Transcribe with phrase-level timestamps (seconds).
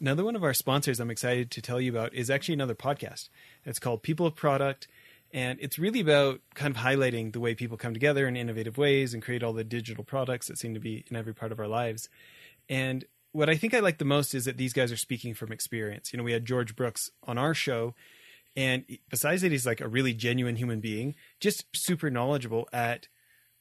[0.00, 3.30] Another one of our sponsors I'm excited to tell you about is actually another podcast.
[3.64, 4.86] It's called People of Product,
[5.32, 9.12] and it's really about kind of highlighting the way people come together in innovative ways
[9.12, 11.66] and create all the digital products that seem to be in every part of our
[11.66, 12.08] lives.
[12.68, 15.50] And what I think I like the most is that these guys are speaking from
[15.50, 16.12] experience.
[16.12, 17.96] You know, we had George Brooks on our show,
[18.54, 23.08] and besides that, he's like a really genuine human being, just super knowledgeable at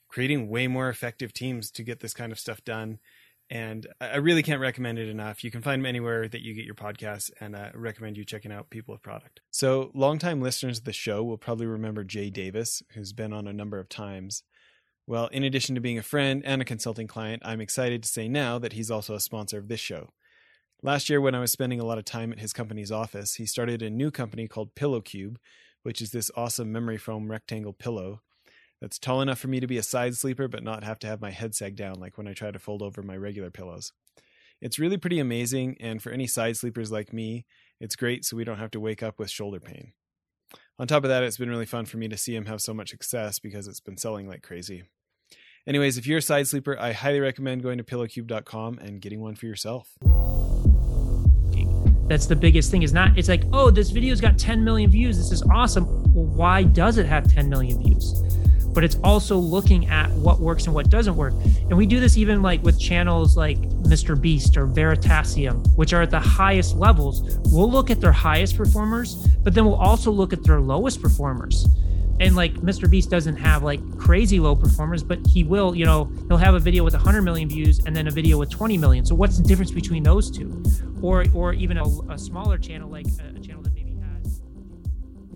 [0.07, 2.99] creating way more effective teams to get this kind of stuff done
[3.49, 5.43] and I really can't recommend it enough.
[5.43, 8.25] You can find them anywhere that you get your podcasts, and uh, I recommend you
[8.25, 9.39] checking out People of Product.
[9.51, 13.53] So, longtime listeners of the show will probably remember Jay Davis, who's been on a
[13.53, 14.43] number of times.
[15.05, 18.27] Well, in addition to being a friend and a consulting client, I'm excited to say
[18.27, 20.09] now that he's also a sponsor of this show.
[20.83, 23.45] Last year, when I was spending a lot of time at his company's office, he
[23.45, 25.39] started a new company called Pillow Cube,
[25.83, 28.21] which is this awesome memory foam rectangle pillow
[28.81, 31.21] that's tall enough for me to be a side sleeper but not have to have
[31.21, 33.91] my head sag down like when I try to fold over my regular pillows.
[34.59, 37.45] It's really pretty amazing, and for any side sleepers like me,
[37.79, 39.93] it's great so we don't have to wake up with shoulder pain.
[40.79, 42.73] On top of that, it's been really fun for me to see him have so
[42.73, 44.83] much success because it's been selling like crazy.
[45.67, 49.35] Anyways, if you're a side sleeper, I highly recommend going to pillowcube.com and getting one
[49.35, 49.89] for yourself.
[52.07, 55.17] That's the biggest thing is not it's like, "Oh, this video's got 10 million views.
[55.17, 58.13] This is awesome." Well, why does it have 10 million views?
[58.77, 61.33] But it's also looking at what works and what doesn't work.
[61.67, 64.21] And we do this even like with channels like Mr.
[64.21, 67.39] Beast or Veritasium, which are at the highest levels.
[67.45, 71.65] We'll look at their highest performers, but then we'll also look at their lowest performers.
[72.19, 72.87] And like Mr.
[72.87, 76.59] Beast doesn't have like crazy low performers, but he will, you know, he'll have a
[76.59, 79.03] video with 100 million views and then a video with 20 million.
[79.07, 80.63] So what's the difference between those two?
[81.01, 83.56] Or or even a, a smaller channel like a, a channel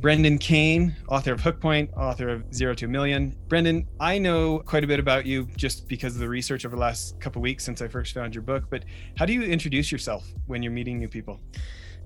[0.00, 3.34] Brendan Kane, author of Hookpoint, author of Zero to a Million.
[3.48, 6.80] Brendan, I know quite a bit about you just because of the research over the
[6.80, 8.64] last couple weeks since I first found your book.
[8.70, 8.84] But
[9.16, 11.40] how do you introduce yourself when you're meeting new people?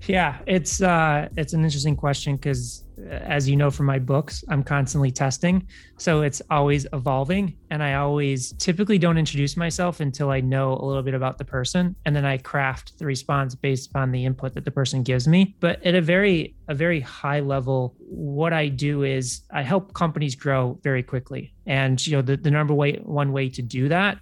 [0.07, 4.43] Yeah, it's uh, it's an interesting question because, uh, as you know from my books,
[4.49, 5.65] I'm constantly testing,
[5.97, 10.83] so it's always evolving, and I always typically don't introduce myself until I know a
[10.83, 14.53] little bit about the person, and then I craft the response based upon the input
[14.55, 15.55] that the person gives me.
[15.61, 20.35] But at a very a very high level, what I do is I help companies
[20.35, 24.17] grow very quickly, and you know the the number way one way to do that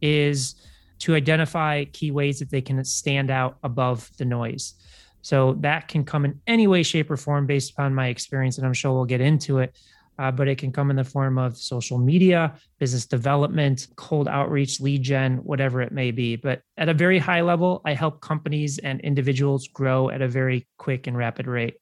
[0.00, 0.54] is
[0.98, 4.75] to identify key ways that they can stand out above the noise.
[5.26, 8.58] So that can come in any way, shape, or form based upon my experience.
[8.58, 9.76] And I'm sure we'll get into it.
[10.20, 14.80] Uh, but it can come in the form of social media, business development, cold outreach,
[14.80, 16.36] lead gen, whatever it may be.
[16.36, 20.64] But at a very high level, I help companies and individuals grow at a very
[20.78, 21.74] quick and rapid rate.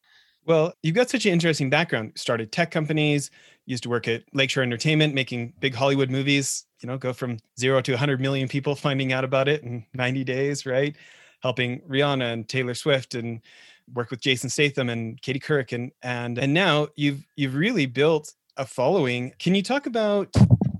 [0.47, 2.13] Well, you've got such an interesting background.
[2.17, 3.31] Started tech companies,
[3.67, 7.83] used to work at Lakeshore Entertainment, making big Hollywood movies, you know, go from zero
[7.83, 10.97] to 100 million people finding out about it in 90 days, right?
[11.45, 13.41] Helping Rihanna and Taylor Swift and
[13.93, 18.33] work with Jason Statham and Katie Couric and and and now you've you've really built
[18.57, 19.33] a following.
[19.39, 20.35] Can you talk about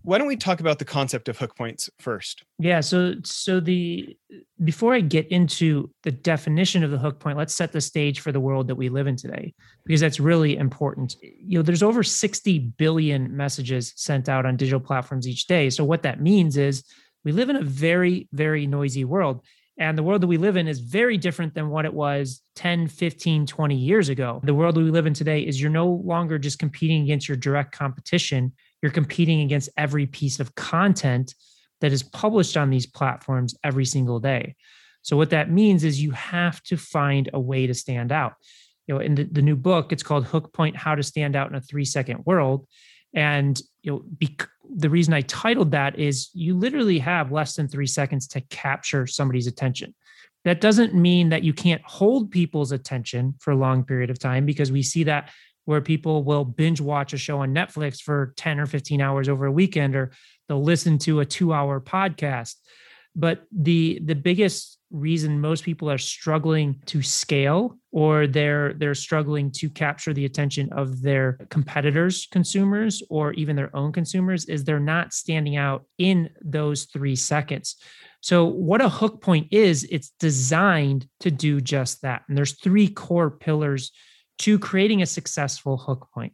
[0.05, 2.45] why don't we talk about the concept of hook points first?
[2.59, 4.17] Yeah, so so the
[4.65, 8.33] before I get into the definition of the hook point, let's set the stage for
[8.33, 9.53] the world that we live in today
[9.85, 11.15] because that's really important.
[11.21, 15.69] You know, there's over 60 billion messages sent out on digital platforms each day.
[15.69, 16.85] So what that means is
[17.23, 19.43] we live in a very very noisy world
[19.77, 22.87] and the world that we live in is very different than what it was 10,
[22.87, 24.41] 15, 20 years ago.
[24.45, 27.37] The world that we live in today is you're no longer just competing against your
[27.37, 28.53] direct competition,
[28.83, 31.35] you're competing against every piece of content
[31.81, 34.55] that is published on these platforms every single day.
[35.03, 38.35] So, what that means is you have to find a way to stand out.
[38.87, 41.51] You know, in the, the new book, it's called Hook Point How to Stand Out
[41.51, 42.67] in a Three Second World.
[43.15, 47.69] And you know, bec- the reason I titled that is you literally have less than
[47.69, 49.95] three seconds to capture somebody's attention.
[50.45, 54.45] That doesn't mean that you can't hold people's attention for a long period of time
[54.45, 55.31] because we see that
[55.65, 59.47] where people will binge watch a show on Netflix for 10 or 15 hours over
[59.47, 60.13] a weekend, or
[60.49, 62.57] they'll listen to a two hour podcast.
[63.17, 69.51] But the the biggest reason most people are struggling to scale or they're they're struggling
[69.51, 74.79] to capture the attention of their competitors consumers or even their own consumers is they're
[74.79, 77.77] not standing out in those 3 seconds
[78.21, 82.23] So, what a hook point is, it's designed to do just that.
[82.27, 83.93] And there's three core pillars
[84.39, 86.33] to creating a successful hook point.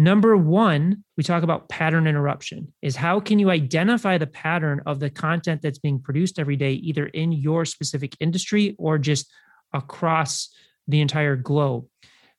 [0.00, 5.00] Number one, we talk about pattern interruption is how can you identify the pattern of
[5.00, 9.28] the content that's being produced every day, either in your specific industry or just
[9.74, 10.54] across
[10.86, 11.84] the entire globe?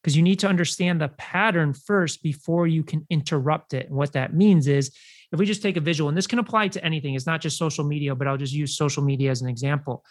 [0.02, 3.88] Because you need to understand the pattern first before you can interrupt it.
[3.88, 4.96] And what that means is
[5.34, 7.58] if we just take a visual, and this can apply to anything, it's not just
[7.58, 10.06] social media, but I'll just use social media as an example.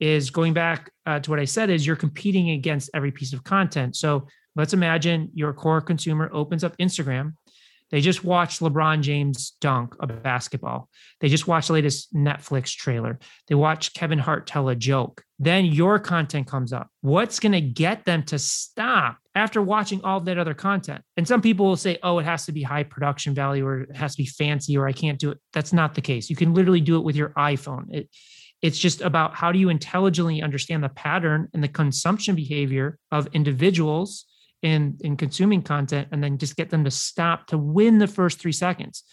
[0.00, 3.44] Is going back uh, to what I said, is you're competing against every piece of
[3.44, 3.96] content.
[3.96, 7.34] So let's imagine your core consumer opens up Instagram.
[7.90, 10.88] They just watched LeBron James dunk a basketball.
[11.20, 13.20] They just watched the latest Netflix trailer.
[13.46, 15.22] They watch Kevin Hart tell a joke.
[15.38, 16.88] Then your content comes up.
[17.02, 21.02] What's going to get them to stop after watching all that other content?
[21.16, 23.96] And some people will say, oh, it has to be high production value or it
[23.96, 25.38] has to be fancy or I can't do it.
[25.52, 26.28] That's not the case.
[26.28, 27.84] You can literally do it with your iPhone.
[27.94, 28.08] It,
[28.62, 33.28] it's just about how do you intelligently understand the pattern and the consumption behavior of
[33.32, 34.24] individuals
[34.62, 38.40] in in consuming content and then just get them to stop to win the first
[38.40, 39.04] 3 seconds.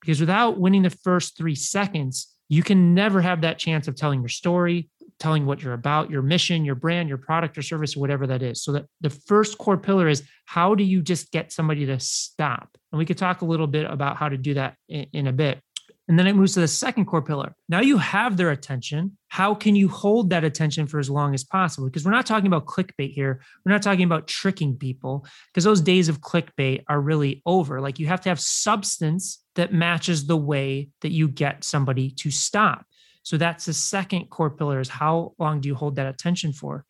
[0.00, 4.20] Because without winning the first 3 seconds you can never have that chance of telling
[4.20, 8.00] your story telling what you're about your mission your brand your product or service or
[8.00, 8.62] whatever that is.
[8.62, 12.68] So that the first core pillar is how do you just get somebody to stop?
[12.90, 15.32] And we could talk a little bit about how to do that in, in a
[15.32, 15.60] bit
[16.08, 17.54] and then it moves to the second core pillar.
[17.68, 19.16] Now you have their attention.
[19.28, 21.88] How can you hold that attention for as long as possible?
[21.88, 23.40] Because we're not talking about clickbait here.
[23.64, 27.80] We're not talking about tricking people because those days of clickbait are really over.
[27.80, 32.30] Like you have to have substance that matches the way that you get somebody to
[32.30, 32.84] stop.
[33.22, 36.84] So that's the second core pillar is how long do you hold that attention for?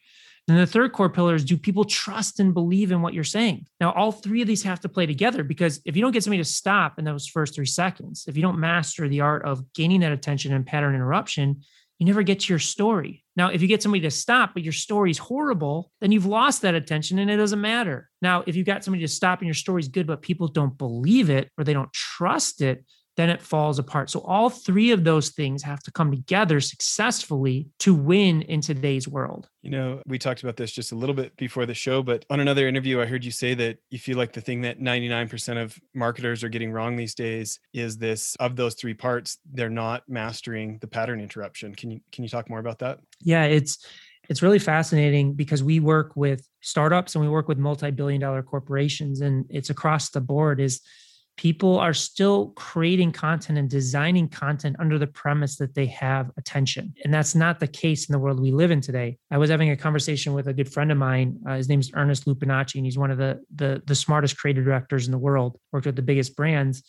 [0.52, 3.66] And the third core pillar is do people trust and believe in what you're saying?
[3.80, 6.42] Now, all three of these have to play together because if you don't get somebody
[6.42, 10.00] to stop in those first three seconds, if you don't master the art of gaining
[10.00, 11.62] that attention and pattern interruption,
[11.98, 13.24] you never get to your story.
[13.34, 16.60] Now, if you get somebody to stop, but your story is horrible, then you've lost
[16.60, 18.10] that attention and it doesn't matter.
[18.20, 20.76] Now, if you've got somebody to stop and your story is good, but people don't
[20.76, 22.84] believe it or they don't trust it,
[23.16, 24.10] then it falls apart.
[24.10, 29.06] So all three of those things have to come together successfully to win in today's
[29.06, 29.48] world.
[29.62, 32.40] You know, we talked about this just a little bit before the show, but on
[32.40, 35.78] another interview, I heard you say that you feel like the thing that 99% of
[35.94, 40.78] marketers are getting wrong these days is this of those three parts, they're not mastering
[40.80, 41.74] the pattern interruption.
[41.74, 42.98] Can you can you talk more about that?
[43.20, 43.84] Yeah, it's
[44.28, 49.20] it's really fascinating because we work with startups and we work with multi-billion dollar corporations
[49.20, 50.80] and it's across the board is
[51.36, 56.94] people are still creating content and designing content under the premise that they have attention.
[57.04, 59.18] And that's not the case in the world we live in today.
[59.30, 61.38] I was having a conversation with a good friend of mine.
[61.48, 64.64] Uh, his name is Ernest Lupinacci, and he's one of the, the, the smartest creative
[64.64, 66.82] directors in the world, worked with the biggest brands.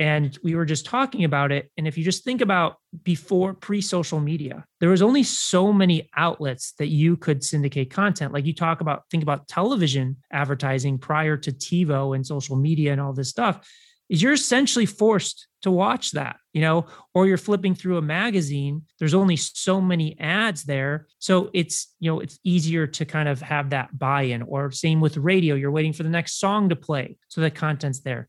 [0.00, 1.70] And we were just talking about it.
[1.76, 6.08] And if you just think about before pre social media, there was only so many
[6.16, 8.32] outlets that you could syndicate content.
[8.32, 13.00] Like you talk about, think about television advertising prior to TiVo and social media and
[13.00, 13.60] all this stuff
[14.08, 18.82] is you're essentially forced to watch that, you know, or you're flipping through a magazine.
[18.98, 21.06] There's only so many ads there.
[21.18, 24.42] So it's, you know, it's easier to kind of have that buy in.
[24.42, 27.18] Or same with radio, you're waiting for the next song to play.
[27.28, 28.28] So the content's there.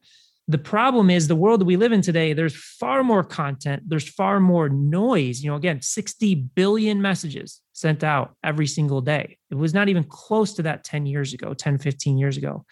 [0.51, 4.09] The problem is the world that we live in today, there's far more content, there's
[4.09, 5.41] far more noise.
[5.41, 9.37] You know, again, 60 billion messages sent out every single day.
[9.49, 12.65] It was not even close to that 10 years ago, 10, 15 years ago.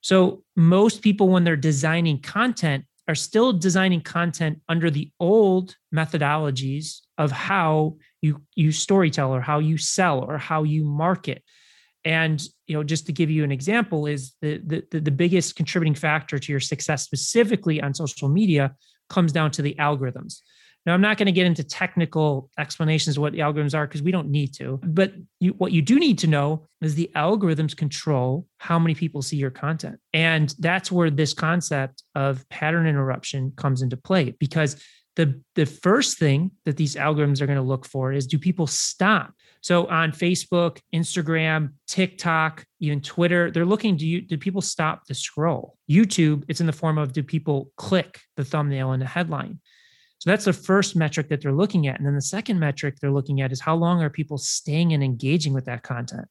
[0.00, 7.00] So most people, when they're designing content, are still designing content under the old methodologies
[7.18, 11.42] of how you you storytell or how you sell or how you market.
[12.04, 14.58] And you know, just to give you an example, is the,
[14.90, 18.76] the the biggest contributing factor to your success specifically on social media
[19.08, 20.40] comes down to the algorithms.
[20.86, 24.02] Now, I'm not going to get into technical explanations of what the algorithms are because
[24.02, 24.80] we don't need to.
[24.82, 29.20] But you, what you do need to know is the algorithms control how many people
[29.20, 29.98] see your content.
[30.14, 34.82] And that's where this concept of pattern interruption comes into play because
[35.16, 38.66] the, the first thing that these algorithms are going to look for is do people
[38.66, 39.34] stop?
[39.60, 45.14] So on Facebook, Instagram, TikTok, even Twitter, they're looking do you do people stop to
[45.14, 45.76] scroll?
[45.90, 49.60] YouTube, it's in the form of do people click the thumbnail and the headline?
[50.18, 51.98] So that's the first metric that they're looking at.
[51.98, 55.02] And then the second metric they're looking at is how long are people staying and
[55.02, 56.26] engaging with that content?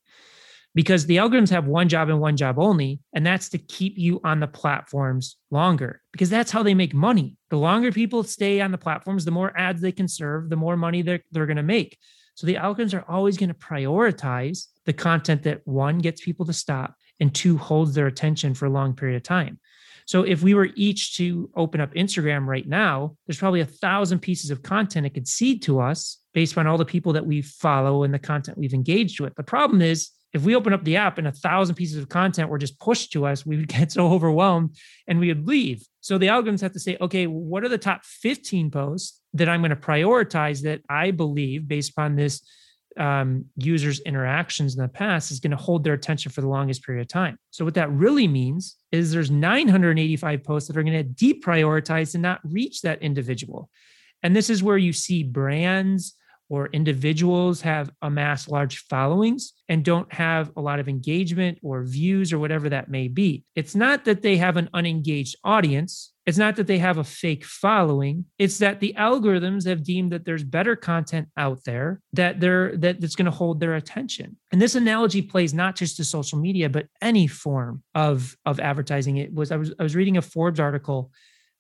[0.75, 4.19] Because the algorithms have one job and one job only, and that's to keep you
[4.23, 7.37] on the platforms longer, because that's how they make money.
[7.49, 10.77] The longer people stay on the platforms, the more ads they can serve, the more
[10.77, 11.97] money they're, they're going to make.
[12.37, 16.53] So the algorithms are always going to prioritize the content that one gets people to
[16.53, 19.59] stop and two holds their attention for a long period of time.
[20.05, 24.19] So if we were each to open up Instagram right now, there's probably a thousand
[24.19, 27.41] pieces of content it could seed to us based on all the people that we
[27.41, 29.33] follow and the content we've engaged with.
[29.33, 32.49] The problem is if we open up the app and a thousand pieces of content
[32.49, 34.77] were just pushed to us, we would get so overwhelmed
[35.07, 35.83] and we would leave.
[36.01, 39.61] So the algorithms have to say, okay, what are the top 15 posts that I'm
[39.61, 42.41] going to prioritize that I believe based upon this
[42.97, 46.83] um, users' interactions in the past is going to hold their attention for the longest
[46.83, 47.37] period of time.
[47.51, 52.23] So what that really means is there's 985 posts that are going to deprioritize and
[52.23, 53.69] not reach that individual.
[54.23, 56.15] And this is where you see brands
[56.49, 62.31] or individuals have amassed large followings and don't have a lot of engagement or views
[62.31, 63.43] or whatever that may be.
[63.55, 66.13] It's not that they have an unengaged audience.
[66.25, 68.25] It's not that they have a fake following.
[68.37, 72.99] It's that the algorithms have deemed that there's better content out there that they're that
[72.99, 74.37] that's going to hold their attention.
[74.51, 79.17] And this analogy plays not just to social media, but any form of of advertising.
[79.17, 81.11] It was I was I was reading a Forbes article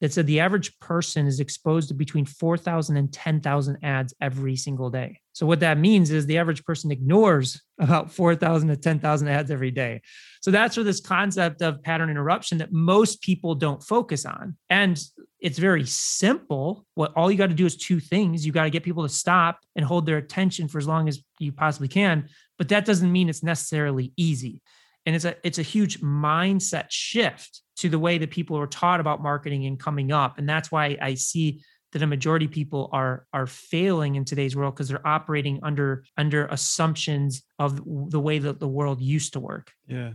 [0.01, 4.89] that said the average person is exposed to between 4,000 and 10,000 ads every single
[4.89, 5.19] day.
[5.33, 9.71] So, what that means is the average person ignores about 4,000 to 10,000 ads every
[9.71, 10.01] day.
[10.41, 14.57] So, that's where this concept of pattern interruption that most people don't focus on.
[14.69, 15.01] And
[15.39, 16.85] it's very simple.
[16.95, 19.13] What all you got to do is two things you got to get people to
[19.13, 22.29] stop and hold their attention for as long as you possibly can.
[22.57, 24.61] But that doesn't mean it's necessarily easy.
[25.07, 28.99] And it's a it's a huge mindset shift to the way that people are taught
[28.99, 30.37] about marketing and coming up.
[30.37, 34.53] And that's why I see that a majority of people are are failing in today's
[34.53, 39.39] world because they're operating under under assumptions of the way that the world used to
[39.39, 39.71] work.
[39.87, 40.11] Yeah.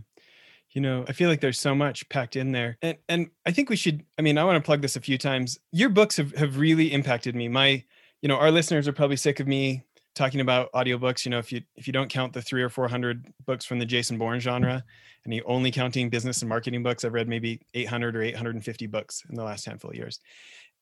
[0.69, 2.77] You know, I feel like there's so much packed in there.
[2.83, 5.17] And and I think we should I mean, I want to plug this a few
[5.17, 5.57] times.
[5.71, 7.47] Your books have, have really impacted me.
[7.47, 7.83] My,
[8.21, 9.85] you know, our listeners are probably sick of me
[10.15, 12.87] talking about audiobooks, you know, if you if you don't count the three or four
[12.87, 14.83] hundred books from the Jason Bourne genre,
[15.25, 19.23] and you only counting business and marketing books, I've read maybe 800 or 850 books
[19.29, 20.19] in the last handful of years.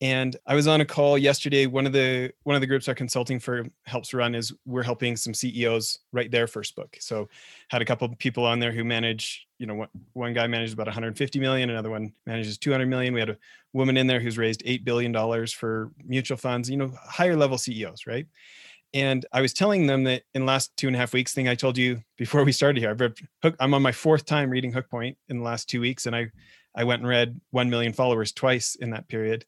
[0.01, 1.67] And I was on a call yesterday.
[1.67, 5.15] One of the one of the groups our consulting firm helps run is we're helping
[5.15, 6.97] some CEOs write their first book.
[6.99, 7.29] So
[7.67, 10.73] had a couple of people on there who manage, you know, one, one guy manages
[10.73, 13.13] about 150 million, another one manages 200 million.
[13.13, 13.37] We had a
[13.73, 16.67] woman in there who's raised eight billion dollars for mutual funds.
[16.67, 18.25] You know, higher level CEOs, right?
[18.93, 21.47] And I was telling them that in the last two and a half weeks, thing
[21.47, 23.55] I told you before we started here, I've read Hook.
[23.59, 26.29] I'm on my fourth time reading Hook Point in the last two weeks, and I
[26.75, 29.45] I went and read One Million Followers twice in that period.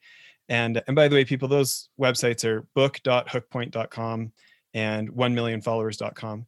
[0.49, 4.31] And and by the way, people, those websites are book.hookpoint.com
[4.73, 6.47] and 1millionfollowers.com.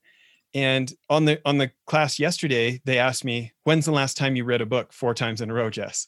[0.54, 4.46] And on the on the class yesterday, they asked me, "When's the last time you
[4.46, 6.08] read a book four times in a row, Jess?"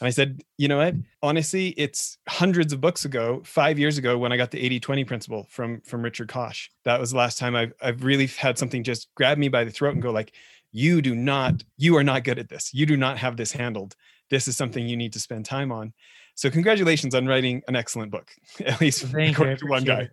[0.00, 0.94] And I said, you know what?
[1.22, 5.04] Honestly, it's hundreds of books ago, five years ago, when I got the 80 20
[5.04, 6.68] principle from, from Richard Koch.
[6.84, 9.70] That was the last time I've, I've really had something just grab me by the
[9.70, 10.32] throat and go, like,
[10.72, 12.74] you do not, you are not good at this.
[12.74, 13.94] You do not have this handled.
[14.30, 15.92] This is something you need to spend time on.
[16.34, 18.32] So, congratulations on writing an excellent book,
[18.66, 20.00] at least Thank according to one guy.
[20.00, 20.10] It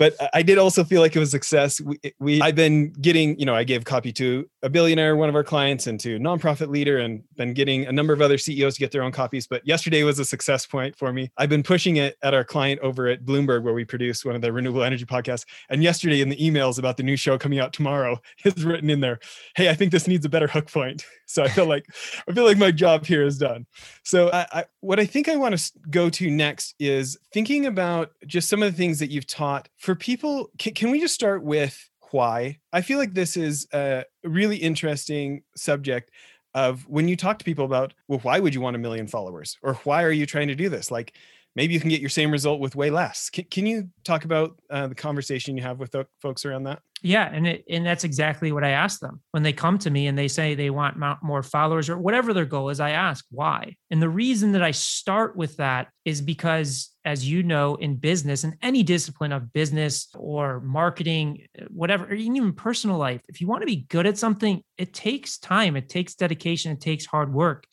[0.00, 1.78] but I did also feel like it was a success.
[1.78, 5.34] We, we I've been getting, you know, I gave copy to a billionaire, one of
[5.34, 8.80] our clients, and to nonprofit leader, and been getting a number of other CEOs to
[8.80, 9.46] get their own copies.
[9.46, 11.30] But yesterday was a success point for me.
[11.36, 14.40] I've been pushing it at our client over at Bloomberg, where we produce one of
[14.40, 15.44] the renewable energy podcasts.
[15.68, 19.00] And yesterday, in the emails about the new show coming out tomorrow, is written in
[19.00, 19.20] there,
[19.54, 21.04] "Hey, I think this needs a better hook point."
[21.40, 21.86] So I feel like
[22.28, 23.66] I feel like my job here is done.
[24.02, 28.10] So I, I, what I think I want to go to next is thinking about
[28.26, 30.50] just some of the things that you've taught for people.
[30.58, 32.58] Can, can we just start with why?
[32.72, 36.10] I feel like this is a really interesting subject
[36.54, 39.56] of when you talk to people about, well, why would you want a million followers,
[39.62, 40.90] or why are you trying to do this?
[40.90, 41.14] Like
[41.56, 43.30] maybe you can get your same result with way less.
[43.30, 46.80] Can, can you talk about uh, the conversation you have with folks around that?
[47.02, 50.06] Yeah, and it, and that's exactly what I ask them when they come to me
[50.06, 52.78] and they say they want more followers or whatever their goal is.
[52.78, 57.42] I ask why, and the reason that I start with that is because, as you
[57.42, 63.22] know, in business and any discipline of business or marketing, whatever, or even personal life,
[63.28, 66.82] if you want to be good at something, it takes time, it takes dedication, it
[66.82, 67.64] takes hard work,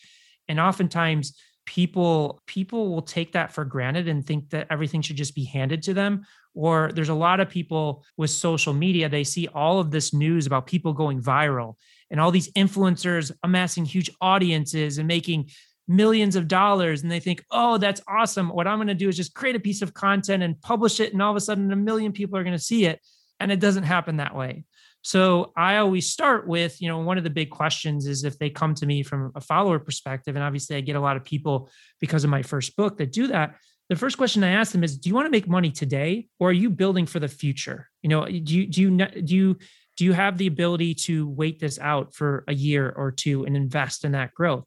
[0.47, 5.35] and oftentimes people people will take that for granted and think that everything should just
[5.35, 9.47] be handed to them or there's a lot of people with social media they see
[9.49, 11.75] all of this news about people going viral
[12.09, 15.49] and all these influencers amassing huge audiences and making
[15.89, 18.49] millions of dollars and they think oh that's awesome.
[18.49, 21.11] What i'm going to do is just create a piece of content and publish it
[21.11, 22.99] and all of a sudden a million people are going to see it.
[23.39, 24.63] And it doesn't happen that way
[25.01, 28.49] so I always start with, you know, one of the big questions is if they
[28.49, 31.69] come to me from a follower perspective, and obviously I get a lot of people
[32.01, 33.55] because of my first book that do that.
[33.89, 36.49] The first question I ask them is, do you want to make money today or
[36.49, 37.87] are you building for the future?
[38.01, 39.57] You know, do you, do you, do you,
[39.95, 43.55] do you have the ability to wait this out for a year or two and
[43.55, 44.65] invest in that growth?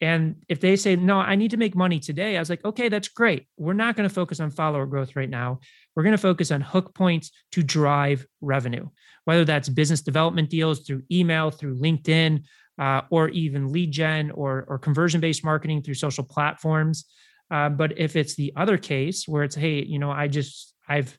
[0.00, 2.88] And if they say, no, I need to make money today, I was like, okay,
[2.90, 3.46] that's great.
[3.56, 5.60] We're not going to focus on follower growth right now.
[5.94, 8.88] We're going to focus on hook points to drive revenue,
[9.26, 12.42] whether that's business development deals through email, through LinkedIn,
[12.78, 17.04] uh, or even lead gen or, or conversion based marketing through social platforms.
[17.50, 21.16] Uh, but if it's the other case where it's, hey, you know, I just, I've,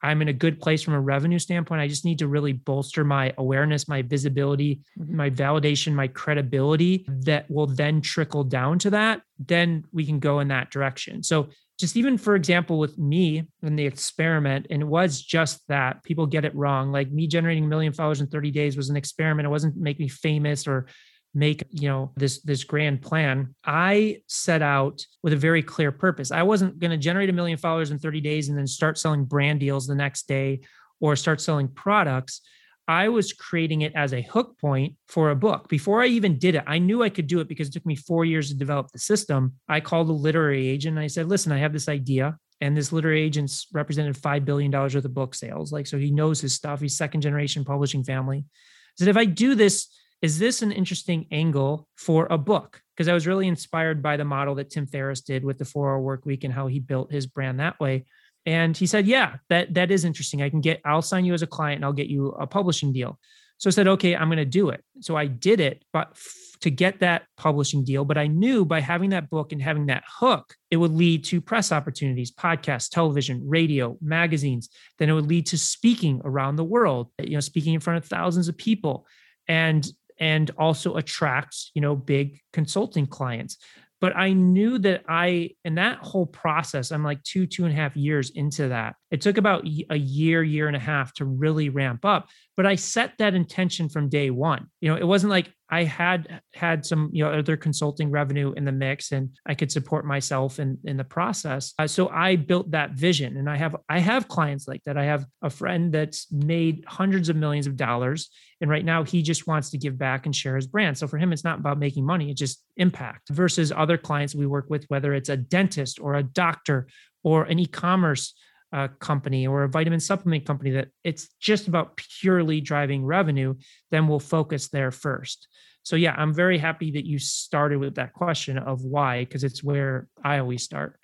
[0.00, 1.80] I'm in a good place from a revenue standpoint.
[1.80, 7.50] I just need to really bolster my awareness, my visibility, my validation, my credibility that
[7.50, 9.22] will then trickle down to that.
[9.44, 11.24] Then we can go in that direction.
[11.24, 16.02] So, just even for example, with me in the experiment, and it was just that
[16.02, 16.90] people get it wrong.
[16.90, 19.46] Like me generating a million followers in 30 days was an experiment.
[19.46, 20.86] It wasn't make me famous or
[21.34, 26.30] make you know this this grand plan i set out with a very clear purpose
[26.32, 29.24] i wasn't going to generate a million followers in 30 days and then start selling
[29.24, 30.58] brand deals the next day
[31.00, 32.40] or start selling products
[32.88, 35.68] i was creating it as a hook point for a book.
[35.68, 37.94] Before i even did it i knew i could do it because it took me
[37.94, 39.54] four years to develop the system.
[39.68, 42.92] I called a literary agent and i said listen i have this idea and this
[42.92, 45.70] literary agent's represented $5 billion worth of book sales.
[45.70, 46.80] Like so he knows his stuff.
[46.80, 48.38] He's second generation publishing family.
[48.38, 49.88] I said if i do this
[50.20, 52.82] is this an interesting angle for a book?
[52.94, 55.90] Because I was really inspired by the model that Tim Ferriss did with the four
[55.90, 58.04] hour work week and how he built his brand that way.
[58.48, 60.40] And he said, Yeah, that that is interesting.
[60.40, 62.94] I can get, I'll sign you as a client and I'll get you a publishing
[62.94, 63.18] deal.
[63.58, 64.82] So I said, okay, I'm going to do it.
[65.00, 68.04] So I did it, but f- to get that publishing deal.
[68.04, 71.40] But I knew by having that book and having that hook, it would lead to
[71.42, 74.70] press opportunities, podcasts, television, radio, magazines.
[74.98, 78.08] Then it would lead to speaking around the world, you know, speaking in front of
[78.08, 79.06] thousands of people.
[79.46, 79.86] And
[80.20, 83.56] and also attracts you know big consulting clients
[84.00, 87.76] but i knew that i in that whole process i'm like two two and a
[87.76, 91.68] half years into that it took about a year year and a half to really
[91.68, 94.66] ramp up but i set that intention from day one.
[94.80, 98.64] You know it wasn't like i had had some you know other consulting revenue in
[98.64, 101.72] the mix and i could support myself in in the process.
[101.78, 104.98] Uh, so i built that vision and i have i have clients like that.
[104.98, 108.28] I have a friend that's made hundreds of millions of dollars
[108.60, 110.98] and right now he just wants to give back and share his brand.
[110.98, 114.46] So for him it's not about making money it's just impact versus other clients we
[114.46, 116.88] work with whether it's a dentist or a doctor
[117.22, 118.34] or an e-commerce
[118.72, 123.54] uh, company or a vitamin supplement company that it's just about purely driving revenue,
[123.90, 125.48] then we'll focus there first.
[125.82, 129.64] So, yeah, I'm very happy that you started with that question of why, because it's
[129.64, 130.98] where I always start.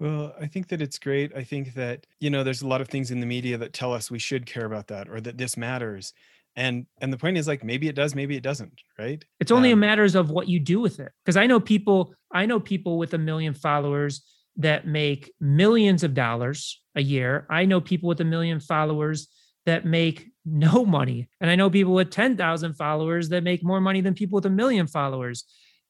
[0.00, 1.32] Well, I think that it's great.
[1.34, 3.92] I think that, you know, there's a lot of things in the media that tell
[3.92, 6.12] us we should care about that or that this matters.
[6.56, 9.24] And and the point is like maybe it does, maybe it doesn't, right?
[9.40, 11.12] It's only um, a matter of what you do with it.
[11.24, 14.22] Because I know people, I know people with a million followers
[14.58, 17.46] that make millions of dollars a year.
[17.48, 19.28] I know people with a million followers
[19.66, 21.28] that make no money.
[21.40, 24.50] And I know people with 10,000 followers that make more money than people with a
[24.50, 25.44] million followers.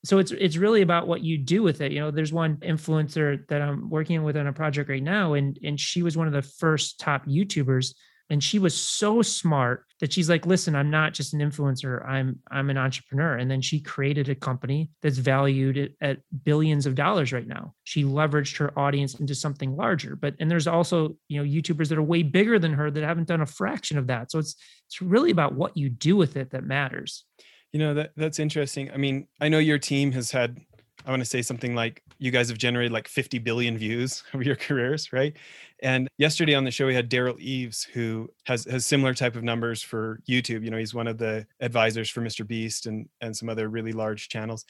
[0.05, 1.91] So it's it's really about what you do with it.
[1.93, 5.59] You know, there's one influencer that I'm working with on a project right now and
[5.63, 7.95] and she was one of the first top YouTubers
[8.31, 12.07] and she was so smart that she's like listen i'm not just an influencer.
[12.07, 13.37] I'm i'm an entrepreneur.
[13.37, 17.75] And then she created a company that's valued at, at billions of dollars right now.
[17.85, 20.17] She leveraged her audience into something larger.
[20.17, 23.29] But and there's also you know youtubers that are way bigger than her that haven't
[23.29, 24.31] done a fraction of that.
[24.31, 27.25] So it's it's really about what you do with it that matters.
[27.73, 28.91] You know that that's interesting.
[28.91, 30.59] I mean i know your team has had
[31.05, 34.43] I want to say something like you guys have generated like 50 billion views over
[34.43, 35.37] your careers, right?
[35.83, 39.45] And yesterday on the show we had Derral Eves, who has has similar type of
[39.45, 40.65] numbers for YouTube.
[40.65, 42.47] You know, he's one of the advisors for Mr.
[42.47, 44.65] Beast and and some other really large channels.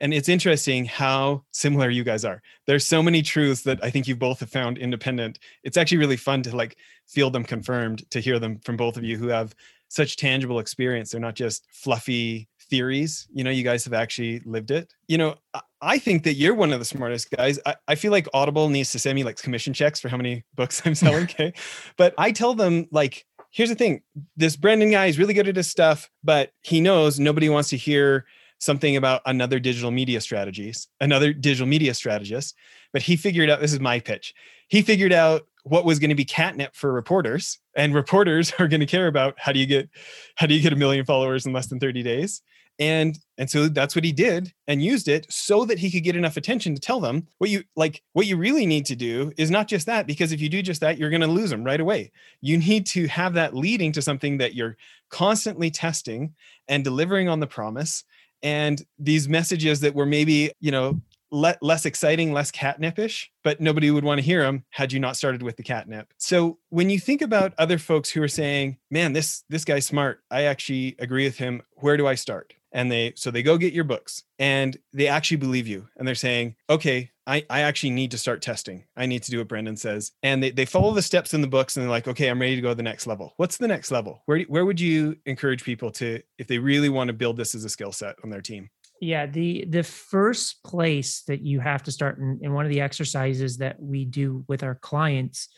[0.00, 2.42] And it's interesting how similar you guys are.
[2.66, 5.38] There's so many truths that I think you both have found independent.
[5.62, 9.04] It's actually really fun to like feel them confirmed, to hear them from both of
[9.04, 9.54] you who have
[9.88, 11.12] such tangible experience.
[11.12, 13.28] They're not just fluffy theories.
[13.32, 14.92] You know, you guys have actually lived it.
[15.06, 15.36] You know,
[15.80, 17.60] I think that you're one of the smartest guys.
[17.64, 20.42] I, I feel like Audible needs to send me like commission checks for how many
[20.56, 21.24] books I'm selling.
[21.34, 21.52] Okay.
[21.96, 24.02] but I tell them, like, here's the thing
[24.36, 27.76] this Brendan guy is really good at his stuff, but he knows nobody wants to
[27.76, 28.26] hear
[28.58, 32.56] something about another digital media strategies, another digital media strategist.
[32.92, 34.34] But he figured out this is my pitch.
[34.66, 38.80] He figured out what was going to be catnip for reporters and reporters are going
[38.80, 39.88] to care about how do you get
[40.34, 42.42] how do you get a million followers in less than 30 days
[42.78, 46.16] and and so that's what he did and used it so that he could get
[46.16, 49.50] enough attention to tell them what you like what you really need to do is
[49.50, 51.80] not just that because if you do just that you're going to lose them right
[51.80, 52.10] away
[52.40, 54.76] you need to have that leading to something that you're
[55.08, 56.34] constantly testing
[56.68, 58.04] and delivering on the promise
[58.42, 61.00] and these messages that were maybe you know
[61.34, 65.16] le- less exciting, less catnipish, but nobody would want to hear them had you not
[65.16, 66.12] started with the catnip.
[66.16, 70.20] So when you think about other folks who are saying, "Man, this this guy's smart.
[70.30, 71.62] I actually agree with him.
[71.74, 75.38] Where do I start?" And they so they go get your books and they actually
[75.38, 78.84] believe you and they're saying okay I, I actually need to start testing.
[78.98, 80.12] I need to do what brendan says.
[80.22, 82.56] And they, they follow the steps in the books and they're like okay i'm ready
[82.56, 83.32] to go to the next level.
[83.38, 84.22] What's the next level?
[84.26, 87.64] Where, where would you encourage people to if they really want to build this as
[87.64, 88.68] a skill set on their team?
[89.00, 93.56] Yeah the the first place that you have to start in one of the exercises
[93.58, 95.48] that we do with our clients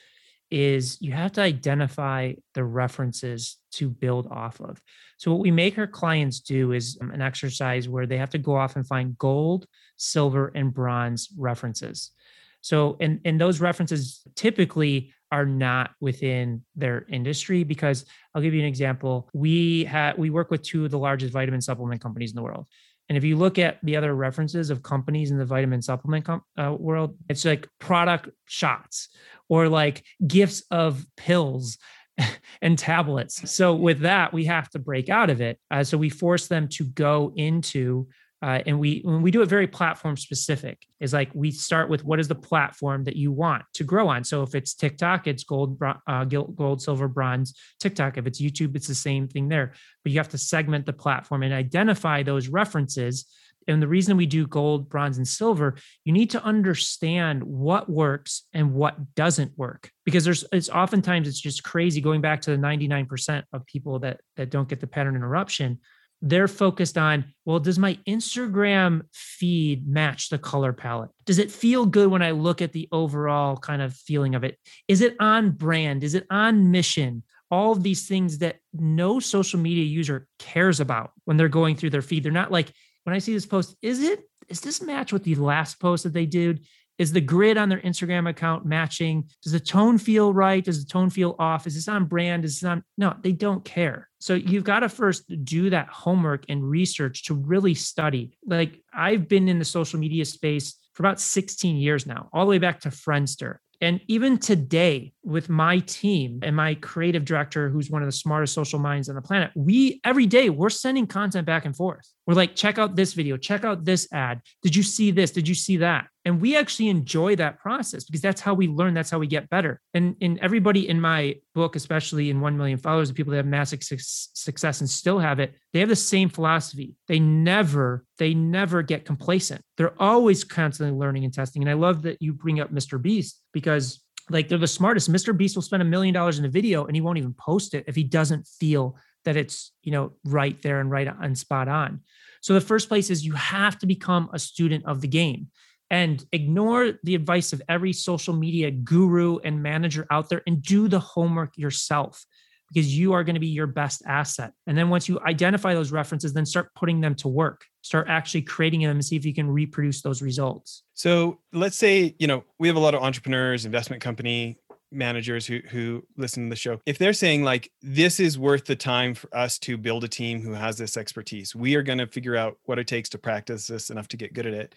[0.51, 4.81] is you have to identify the references to build off of.
[5.19, 8.39] So, what we make our clients do is um, an exercise where they have to
[8.39, 12.13] go off and find gold, silver, and bronze references.
[12.61, 18.05] So, and, and those references typically are not within their industry because
[18.35, 19.29] I'll give you an example.
[19.33, 22.67] We have we work with two of the largest vitamin supplement companies in the world.
[23.09, 26.43] And if you look at the other references of companies in the vitamin supplement com-
[26.59, 29.09] uh, world, it's like product shots
[29.49, 31.79] or like gifts of pills
[32.63, 33.51] and tablets.
[33.51, 35.59] So with that, we have to break out of it.
[35.71, 38.09] Uh, so we force them to go into
[38.43, 42.05] uh, and we when we do it very platform specific is like we start with
[42.05, 44.25] what is the platform that you want to grow on.
[44.25, 48.19] So if it's tiktok it's gold uh, gold silver bronze tiktok.
[48.19, 49.73] If it's youtube it's the same thing there.
[50.03, 53.27] But you have to segment the platform and identify those references.
[53.69, 58.43] And the reason we do gold bronze and silver you need to understand what works
[58.53, 59.91] and what doesn't work.
[60.05, 64.21] Because there's it's oftentimes it's just crazy going back to the 99% of people that
[64.37, 65.81] that don't get the pattern interruption
[66.23, 71.11] they're focused on well does my instagram feed match the color palette?
[71.25, 74.59] Does it feel good when i look at the overall kind of feeling of it?
[74.89, 76.05] Is it on brand?
[76.05, 77.23] Is it on mission?
[77.51, 81.91] All of these things that no social media user cares about when they're going through
[81.91, 82.25] their feed.
[82.25, 82.73] They're not like
[83.07, 86.13] when i see this post is it is this match with the last post that
[86.13, 86.67] they did
[86.99, 89.29] is the grid on their Instagram account matching?
[89.43, 90.65] Does the tone feel right?
[90.65, 91.67] Does the tone feel off?
[91.67, 92.45] Is this on brand?
[92.45, 92.83] Is this on?
[92.97, 94.09] No, they don't care.
[94.19, 98.37] So you've got to first do that homework and research to really study.
[98.47, 102.51] Like I've been in the social media space for about 16 years now, all the
[102.51, 103.59] way back to Friendster.
[103.81, 108.55] And even today, with my team and my creative director, who's one of the smartest
[108.55, 112.11] social minds on the planet, we every day we're sending content back and forth.
[112.27, 114.41] We're like, check out this video, check out this ad.
[114.63, 115.31] Did you see this?
[115.31, 116.07] Did you see that?
[116.27, 119.49] And we actually enjoy that process because that's how we learn, that's how we get
[119.49, 119.81] better.
[119.95, 123.47] And, and everybody in my book, especially in 1 million followers, the people that have
[123.47, 126.97] massive success and still have it, they have the same philosophy.
[127.07, 129.63] They never, they never get complacent.
[129.77, 131.63] They're always constantly learning and testing.
[131.63, 133.01] And I love that you bring up Mr.
[133.01, 135.13] Beast because like they're the smartest.
[135.13, 135.37] Mr.
[135.37, 137.85] Beast will spend a million dollars in a video and he won't even post it
[137.87, 142.01] if he doesn't feel that it's, you know, right there and right on spot on.
[142.41, 145.49] So the first place is you have to become a student of the game
[145.91, 150.89] and ignore the advice of every social media guru and manager out there and do
[150.89, 152.25] the homework yourself
[152.73, 154.53] because you are going to be your best asset.
[154.67, 157.65] And then once you identify those references, then start putting them to work.
[157.83, 160.83] Start actually creating them and see if you can reproduce those results.
[160.95, 164.59] So let's say, you know, we have a lot of entrepreneurs, investment company
[164.93, 166.81] managers who who listen to the show.
[166.87, 170.41] If they're saying like this is worth the time for us to build a team
[170.41, 171.55] who has this expertise.
[171.55, 174.33] We are going to figure out what it takes to practice this enough to get
[174.33, 174.75] good at it.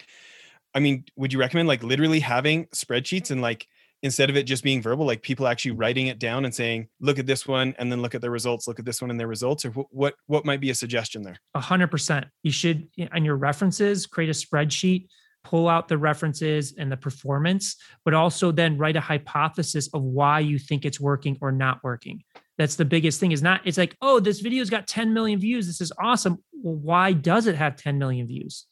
[0.73, 3.67] I mean, would you recommend like literally having spreadsheets and like
[4.01, 7.19] instead of it just being verbal, like people actually writing it down and saying, look
[7.19, 9.27] at this one and then look at their results, look at this one and their
[9.27, 11.38] results, or what what might be a suggestion there?
[11.55, 12.27] A hundred percent.
[12.43, 15.08] You should on your references, create a spreadsheet,
[15.43, 20.39] pull out the references and the performance, but also then write a hypothesis of why
[20.39, 22.23] you think it's working or not working.
[22.58, 25.65] That's the biggest thing is not, it's like, oh, this video's got 10 million views.
[25.65, 26.43] This is awesome.
[26.51, 28.65] Well, why does it have 10 million views?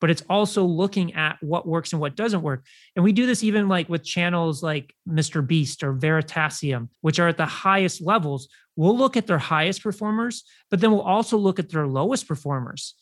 [0.00, 2.64] But it's also looking at what works and what doesn't work.
[2.94, 5.46] And we do this even like with channels like Mr.
[5.46, 8.48] Beast or Veritasium, which are at the highest levels.
[8.76, 12.94] We'll look at their highest performers, but then we'll also look at their lowest performers.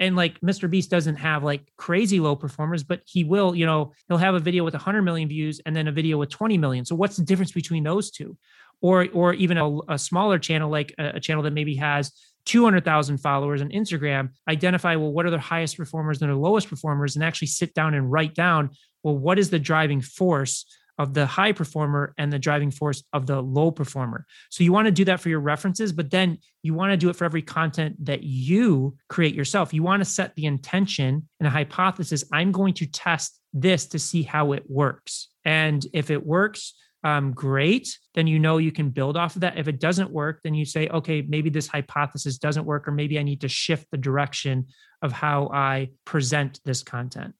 [0.00, 0.68] And like Mr.
[0.68, 4.40] Beast doesn't have like crazy low performers, but he will, you know, he'll have a
[4.40, 6.84] video with 100 million views and then a video with 20 million.
[6.86, 8.36] So what's the difference between those two?
[8.80, 12.12] Or, or even a, a smaller channel like a, a channel that maybe has
[12.46, 17.16] 200,000 followers on Instagram, identify, well, what are their highest performers and their lowest performers,
[17.16, 18.70] and actually sit down and write down,
[19.02, 20.64] well, what is the driving force
[21.00, 24.26] of the high performer and the driving force of the low performer.
[24.50, 27.08] So you want to do that for your references, but then you want to do
[27.08, 29.72] it for every content that you create yourself.
[29.72, 32.22] You want to set the intention and a hypothesis.
[32.30, 35.28] I'm going to test this to see how it works.
[35.42, 39.58] And if it works, um, great, then you know you can build off of that.
[39.58, 43.18] If it doesn't work, then you say, okay, maybe this hypothesis doesn't work, or maybe
[43.18, 44.66] I need to shift the direction
[45.02, 47.34] of how I present this content.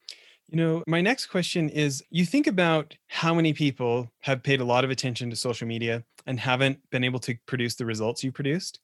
[0.49, 4.65] You know, my next question is you think about how many people have paid a
[4.65, 8.33] lot of attention to social media and haven't been able to produce the results you
[8.33, 8.81] produced.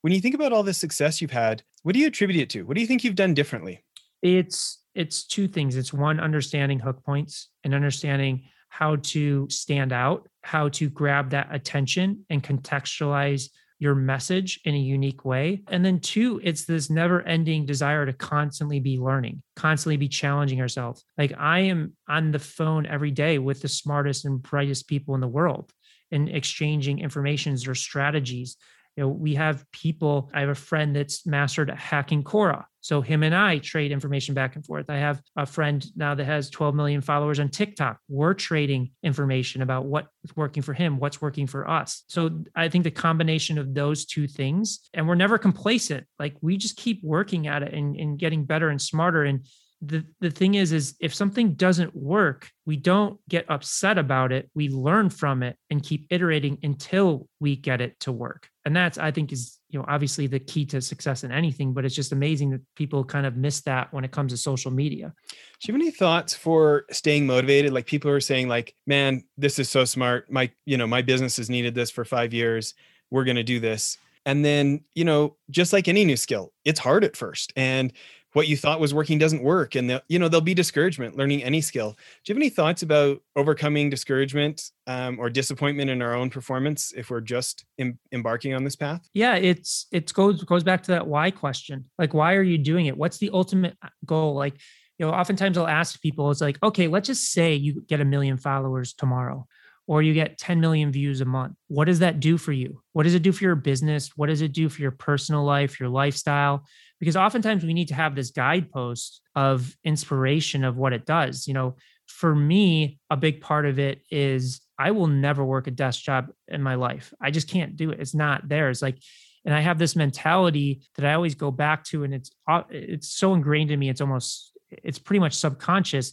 [0.00, 2.62] When you think about all the success you've had, What do you attribute it to?
[2.62, 3.84] What do you think you've done differently?
[4.22, 5.74] It's it's two things.
[5.76, 11.46] It's one understanding hook points and understanding how to stand out, how to grab that
[11.50, 15.62] attention and contextualize your message in a unique way.
[15.68, 20.62] And then two, it's this never ending desire to constantly be learning, constantly be challenging
[20.62, 21.04] ourselves.
[21.18, 25.20] Like I am on the phone every day with the smartest and brightest people in
[25.20, 25.70] the world
[26.10, 28.56] and exchanging informations or strategies
[28.96, 33.22] you know we have people i have a friend that's mastered hacking quora so him
[33.22, 34.90] and i trade information back and forth.
[34.90, 37.98] I have a friend now that has 12 million followers on tiktok.
[38.08, 42.04] We're trading information about what's working for him what's working for us.
[42.08, 46.06] So i think the combination of those two things and we're never complacent.
[46.18, 49.24] Like we just keep working at it and, and getting better and smarter.
[49.24, 49.46] And
[49.80, 54.48] the the thing is is if something doesn't work we don't get upset about it.
[54.54, 58.48] We learn from it and keep iterating until we get it to work.
[58.64, 61.84] And that's i think is you know obviously the key to success in anything but
[61.84, 65.12] it's just amazing that people kind of miss that when it comes to social media.
[65.28, 67.72] Do you have any thoughts for staying motivated?
[67.72, 70.30] Like people are saying like man this is so smart.
[70.30, 72.74] My you know my business has needed this for five years.
[73.10, 73.98] We're going to do this.
[74.24, 77.52] And then you know just like any new skill it's hard at first.
[77.56, 77.92] And
[78.32, 81.60] what you thought was working doesn't work and you know there'll be discouragement learning any
[81.60, 81.90] skill.
[81.90, 86.92] Do you have any thoughts about overcoming discouragement um, or disappointment in our own performance
[86.96, 89.08] if we're just em- embarking on this path?
[89.14, 91.86] Yeah it's it goes goes back to that why question.
[91.98, 92.96] Like why are you doing it?
[92.96, 94.34] What's the ultimate uh, goal?
[94.34, 94.54] Like
[94.98, 98.04] you know oftentimes i'll ask people it's like okay let's just say you get a
[98.04, 99.46] million followers tomorrow
[99.92, 101.54] or you get 10 million views a month.
[101.68, 102.80] What does that do for you?
[102.92, 104.12] What does it do for your business?
[104.16, 106.64] What does it do for your personal life, your lifestyle?
[107.02, 111.52] because oftentimes we need to have this guidepost of inspiration of what it does you
[111.52, 111.74] know
[112.06, 116.28] for me a big part of it is i will never work a desk job
[116.46, 118.98] in my life i just can't do it it's not there it's like
[119.44, 123.10] and i have this mentality that i always go back to and it's uh, it's
[123.10, 126.12] so ingrained in me it's almost it's pretty much subconscious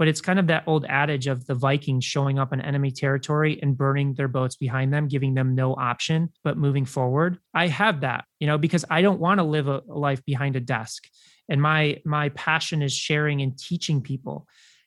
[0.00, 3.58] but it's kind of that old adage of the Vikings showing up in enemy territory
[3.60, 7.38] and burning their boats behind them, giving them no option but moving forward.
[7.52, 10.60] I have that, you know, because I don't want to live a, life behind a
[10.60, 11.06] desk.
[11.50, 14.46] And my my passion is sharing and teaching people.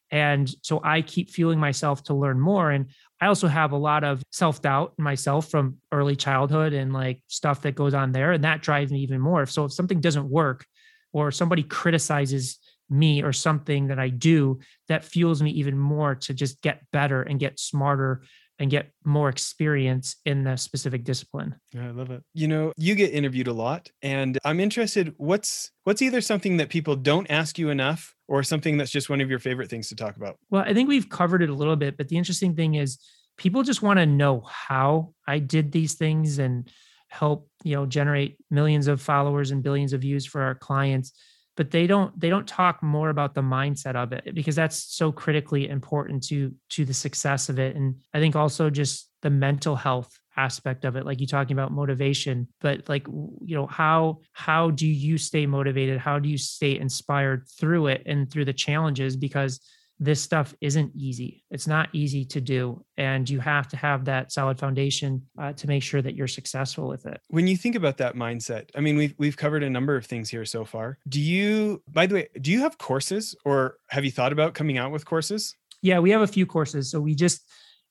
[0.10, 2.72] And so I keep fueling myself to learn more.
[2.72, 2.90] And
[3.22, 7.22] I also have a lot of self doubt in myself from early childhood and like
[7.28, 8.32] stuff that goes on there.
[8.32, 9.46] And that drives me even more.
[9.46, 10.66] So if something doesn't work
[11.12, 12.58] or somebody criticizes
[12.90, 17.22] me or something that I do that fuels me even more to just get better
[17.22, 18.24] and get smarter
[18.60, 21.56] and get more experience in the specific discipline.
[21.74, 22.24] Yeah, I love it.
[22.34, 26.70] You know, you get interviewed a lot and I'm interested what's what's either something that
[26.70, 29.96] people don't ask you enough or something that's just one of your favorite things to
[29.96, 30.38] talk about?
[30.50, 33.00] Well, I think we've covered it a little bit, but the interesting thing is
[33.38, 36.70] people just want to know how I did these things and
[37.10, 41.14] help, you know, generate millions of followers and billions of views for our clients
[41.56, 45.12] but they don't they don't talk more about the mindset of it because that's so
[45.12, 47.76] critically important to to the success of it.
[47.76, 51.72] And i think also just the mental health aspect of it like you talking about
[51.72, 56.00] motivation but like you know how how do you stay motivated?
[56.00, 59.16] How do you stay inspired through it and through the challenges?
[59.16, 59.60] Because
[60.00, 61.44] this stuff isn't easy.
[61.50, 62.84] It's not easy to do.
[62.98, 66.88] And you have to have that solid foundation uh, to make sure that you're successful
[66.88, 67.22] with it.
[67.30, 70.30] When you think about that mindset, I mean, we've, we've covered a number of things
[70.30, 70.98] here so far.
[71.08, 74.78] Do you, by the way, do you have courses or have you thought about coming
[74.78, 75.56] out with courses?
[75.82, 76.90] Yeah, we have a few courses.
[76.90, 77.42] So we just,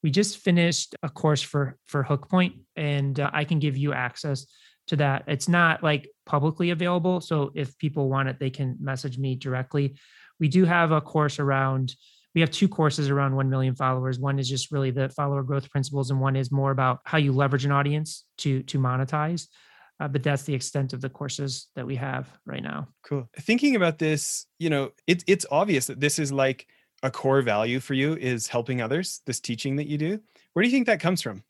[0.02, 3.92] we just finished a course for, for Hook Point and uh, I can give you
[3.92, 4.46] access
[4.88, 5.24] to that.
[5.28, 7.20] It's not like publicly available.
[7.20, 9.96] So if people want it, they can message me directly
[10.42, 11.94] we do have a course around
[12.34, 14.18] we have two courses around 1 million followers.
[14.18, 17.30] One is just really the follower growth principles and one is more about how you
[17.30, 19.46] leverage an audience to to monetize.
[20.00, 22.88] Uh, but that's the extent of the courses that we have right now.
[23.04, 23.28] Cool.
[23.38, 26.66] Thinking about this you know it's it's obvious that this is like
[27.04, 30.18] a core value for you is helping others this teaching that you do.
[30.54, 31.44] Where do you think that comes from?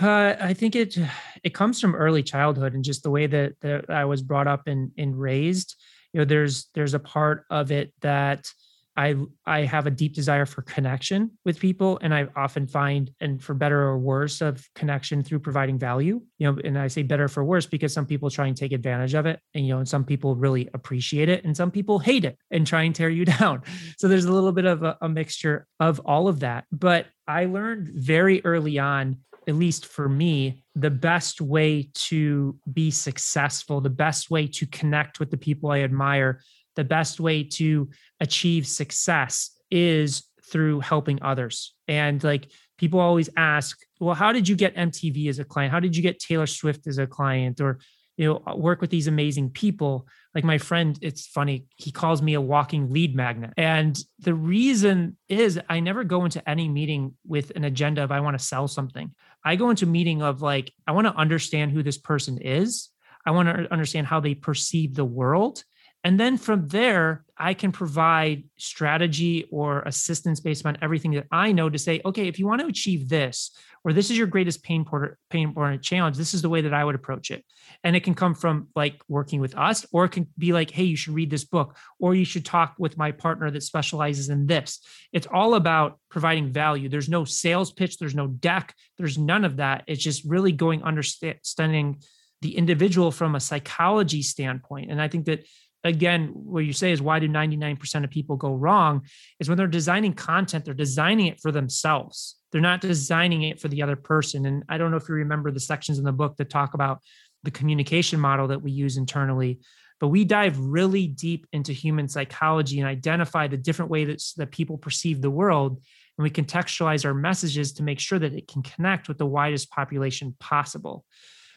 [0.00, 0.98] Uh, I think it
[1.44, 4.66] it comes from early childhood and just the way that, that I was brought up
[4.66, 5.76] and, and raised
[6.16, 8.50] you know there's there's a part of it that
[8.96, 13.42] I I have a deep desire for connection with people, and I often find, and
[13.42, 16.22] for better or worse, of connection through providing value.
[16.38, 19.12] You know, and I say better for worse because some people try and take advantage
[19.12, 22.24] of it, and you know, and some people really appreciate it, and some people hate
[22.24, 23.60] it and try and tear you down.
[23.98, 26.64] So there's a little bit of a, a mixture of all of that.
[26.72, 32.90] But I learned very early on at least for me, the best way to be
[32.90, 36.40] successful, the best way to connect with the people I admire,
[36.74, 37.88] the best way to
[38.20, 41.74] achieve success is through helping others.
[41.86, 45.72] And like people always ask, well, how did you get MTV as a client?
[45.72, 47.60] How did you get Taylor Swift as a client?
[47.60, 47.78] Or
[48.16, 52.22] you know uh, work with these amazing people like my friend it's funny he calls
[52.22, 57.14] me a walking lead magnet and the reason is i never go into any meeting
[57.26, 59.12] with an agenda of i want to sell something
[59.46, 62.90] i go into meeting of like i want to understand who this person is.
[63.26, 65.64] I want to understand how they perceive the world
[66.06, 71.50] and then from there, I can provide strategy or assistance based on everything that I
[71.50, 73.50] know to say, okay, if you want to achieve this,
[73.82, 76.72] or this is your greatest pain point, pain point challenge, this is the way that
[76.72, 77.44] I would approach it.
[77.82, 80.84] And it can come from like working with us, or it can be like, hey,
[80.84, 84.46] you should read this book, or you should talk with my partner that specializes in
[84.46, 84.78] this.
[85.12, 86.88] It's all about providing value.
[86.88, 89.82] There's no sales pitch, there's no deck, there's none of that.
[89.88, 92.00] It's just really going understanding
[92.42, 94.90] the individual from a psychology standpoint.
[94.90, 95.44] And I think that
[95.88, 99.02] again, what you say is why do 99% of people go wrong
[99.40, 102.36] is when they're designing content, they're designing it for themselves.
[102.52, 104.46] They're not designing it for the other person.
[104.46, 107.00] And I don't know if you remember the sections in the book that talk about
[107.42, 109.60] the communication model that we use internally,
[110.00, 114.78] but we dive really deep into human psychology and identify the different ways that, people
[114.78, 115.82] perceive the world.
[116.18, 119.70] And we contextualize our messages to make sure that it can connect with the widest
[119.70, 121.04] population possible.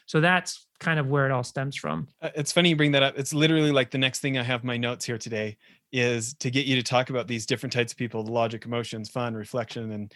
[0.06, 2.08] So that's kind of where it all stems from.
[2.20, 3.16] Uh, it's funny you bring that up.
[3.16, 5.56] It's literally like the next thing I have my notes here today
[5.92, 9.08] is to get you to talk about these different types of people, the logic, emotions,
[9.08, 10.14] fun, reflection, and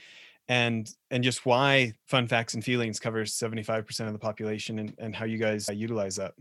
[0.48, 5.16] and and just why fun facts and feelings covers 75% of the population and, and
[5.16, 6.34] how you guys uh, utilize that.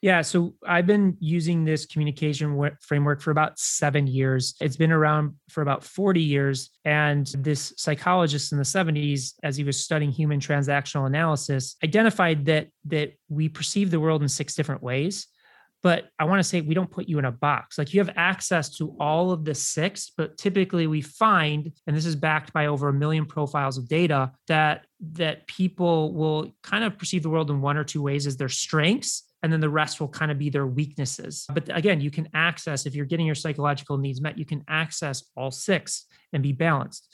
[0.00, 4.54] Yeah so i've been using this communication framework for about seven years.
[4.60, 9.64] It's been around for about 40 years and this psychologist in the 70s as he
[9.64, 14.82] was studying human transactional analysis identified that that we perceive the world in six different
[14.82, 15.26] ways
[15.82, 17.78] but I want to say we don't put you in a box.
[17.78, 22.06] Like you have access to all of the six, but typically we find, and this
[22.06, 26.98] is backed by over a million profiles of data, that that people will kind of
[26.98, 29.24] perceive the world in one or two ways as their strengths.
[29.42, 31.46] And then the rest will kind of be their weaknesses.
[31.48, 35.24] But again, you can access, if you're getting your psychological needs met, you can access
[35.34, 37.08] all six and be balanced.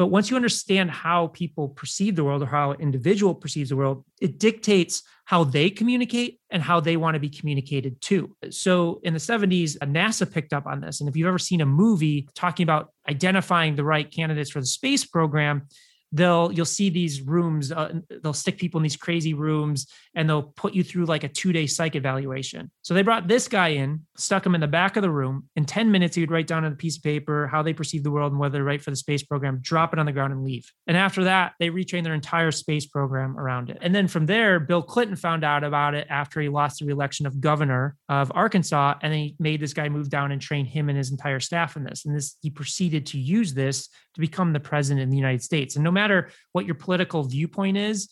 [0.00, 3.76] But once you understand how people perceive the world or how an individual perceives the
[3.76, 8.34] world, it dictates how they communicate and how they want to be communicated to.
[8.48, 11.00] So in the 70s, NASA picked up on this.
[11.00, 14.66] And if you've ever seen a movie talking about identifying the right candidates for the
[14.66, 15.68] space program,
[16.12, 17.92] they'll you'll see these rooms uh,
[18.22, 21.52] they'll stick people in these crazy rooms and they'll put you through like a two
[21.52, 22.70] day psych evaluation.
[22.82, 25.48] So they brought this guy in stuck him in the back of the room.
[25.56, 28.02] In 10 minutes he would write down on a piece of paper how they perceive
[28.02, 30.32] the world and whether they're right for the space program drop it on the ground
[30.32, 30.70] and leave.
[30.86, 33.78] And after that they retrain their entire space program around it.
[33.80, 37.26] And then from there bill clinton found out about it after he lost the reelection
[37.26, 40.98] of governor of arkansas and he made this guy move down and train him and
[40.98, 42.04] his entire staff in this.
[42.04, 43.88] And this he proceeded to use this
[44.20, 47.76] to become the president in the united states and no matter what your political viewpoint
[47.76, 48.08] is,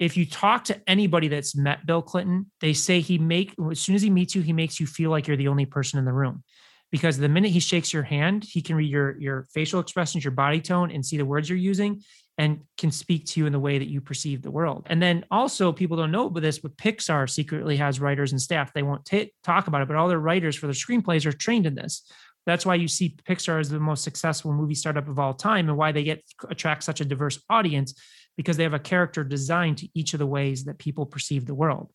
[0.00, 3.94] if you talk to anybody that's met Bill Clinton, they say he make as soon
[3.94, 6.12] as he meets you, he makes you feel like you're the only person in the
[6.12, 6.42] room.
[6.90, 10.32] Because the minute he shakes your hand, he can read your your facial expressions, your
[10.32, 12.02] body tone, and see the words you're using,
[12.38, 14.86] and can speak to you in the way that you perceive the world.
[14.88, 18.72] And then also, people don't know about this, but Pixar secretly has writers and staff.
[18.72, 21.66] They won't t- talk about it, but all their writers for their screenplays are trained
[21.66, 22.10] in this.
[22.46, 25.76] That's why you see Pixar as the most successful movie startup of all time and
[25.76, 27.94] why they get attract such a diverse audience
[28.36, 31.54] because they have a character designed to each of the ways that people perceive the
[31.54, 31.92] world.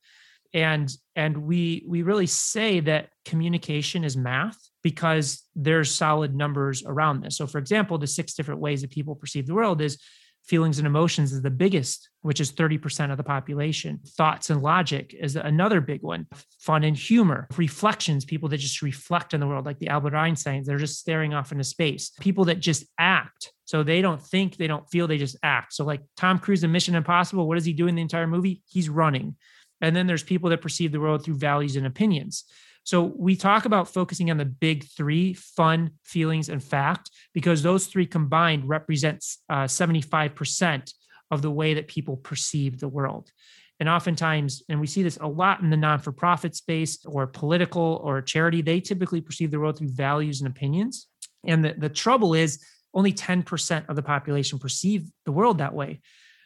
[0.53, 7.21] And and we we really say that communication is math because there's solid numbers around
[7.21, 7.37] this.
[7.37, 9.97] So for example, the six different ways that people perceive the world is
[10.45, 13.99] feelings and emotions is the biggest, which is 30% of the population.
[14.05, 16.27] Thoughts and logic is another big one.
[16.59, 20.63] Fun and humor, reflections, people that just reflect on the world, like the Albert Einstein,
[20.63, 22.11] they're just staring off into space.
[22.19, 23.51] People that just act.
[23.65, 25.73] So they don't think, they don't feel, they just act.
[25.73, 28.61] So, like Tom Cruise in Mission Impossible, what is he doing the entire movie?
[28.67, 29.35] He's running.
[29.81, 32.45] And then there's people that perceive the world through values and opinions.
[32.85, 37.87] So we talk about focusing on the big three fun, feelings, and fact, because those
[37.87, 40.93] three combined represents uh, 75%
[41.31, 43.31] of the way that people perceive the world.
[43.79, 47.25] And oftentimes, and we see this a lot in the non for profit space or
[47.25, 51.07] political or charity, they typically perceive the world through values and opinions.
[51.43, 55.99] And the, the trouble is, only 10% of the population perceive the world that way.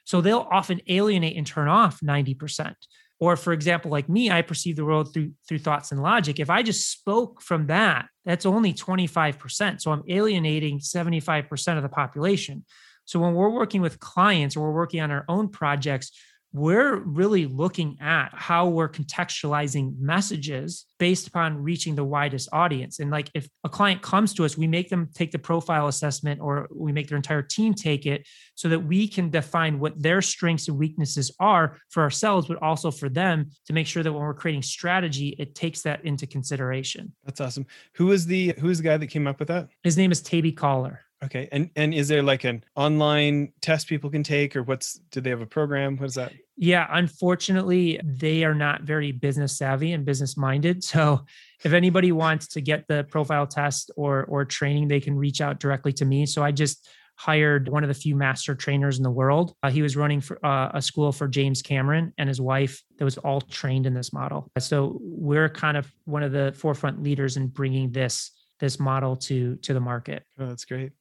[0.04, 2.74] So they'll often alienate and turn off 90%
[3.20, 6.40] or for example like me i perceive the world through through thoughts and logic.
[6.40, 11.90] If i just spoke from that that's only 25% so i'm alienating 75% of the
[11.90, 12.66] population.
[13.06, 16.12] So when we're working with clients or we're working on our own projects
[16.52, 23.00] we're really looking at how we're contextualizing messages based upon reaching the widest audience.
[23.00, 26.42] And like if a client comes to us, we make them take the profile assessment
[26.42, 30.22] or we make their entire team take it so that we can define what their
[30.22, 34.22] strengths and weaknesses are for ourselves, but also for them to make sure that when
[34.22, 37.14] we're creating strategy, it takes that into consideration.
[37.26, 37.68] That's awesome.
[37.96, 39.70] Who is the who is the guy that came up with that?
[39.84, 40.98] His name is Taibi Kahler.
[41.24, 41.50] Okay.
[41.52, 45.30] And and is there like an online test people can take or what's do they
[45.30, 45.98] have a program?
[45.98, 46.32] What is that?
[46.56, 50.84] Yeah, unfortunately, they are not very business savvy and business minded.
[51.00, 51.26] So
[51.64, 55.60] if anybody wants to get the profile test or or training, they can reach out
[55.60, 56.26] directly to me.
[56.26, 56.90] So I just
[57.20, 59.54] hired one of the few master trainers in the world.
[59.62, 63.04] Uh, he was running for uh, a school for James Cameron and his wife that
[63.04, 64.50] was all trained in this model.
[64.58, 69.56] So we're kind of one of the forefront leaders in bringing this this model to
[69.58, 70.26] to the market.
[70.40, 70.92] Oh, that's great.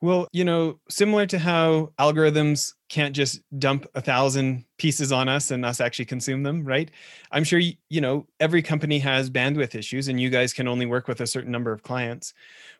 [0.00, 5.50] Well, you know, similar to how algorithms can't just dump a thousand pieces on us
[5.50, 6.88] and us actually consume them, right?
[7.32, 11.08] I'm sure, you know, every company has bandwidth issues and you guys can only work
[11.08, 12.32] with a certain number of clients.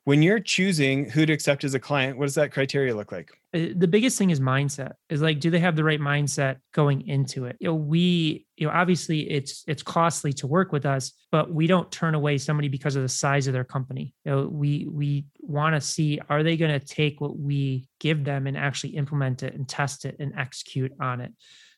[0.04, 3.32] When you're choosing who to accept as a client, what does that criteria look like?
[3.54, 7.06] Uh, the biggest thing is mindset is like do they have the right mindset going
[7.08, 7.56] into it?
[7.60, 11.66] You know we you know obviously it's it's costly to work with us but we
[11.66, 14.14] don't turn away somebody because of the size of their company.
[14.24, 18.22] You know we we want to see are they going to take what we give
[18.24, 21.32] them and actually implement it and test it and execute on it?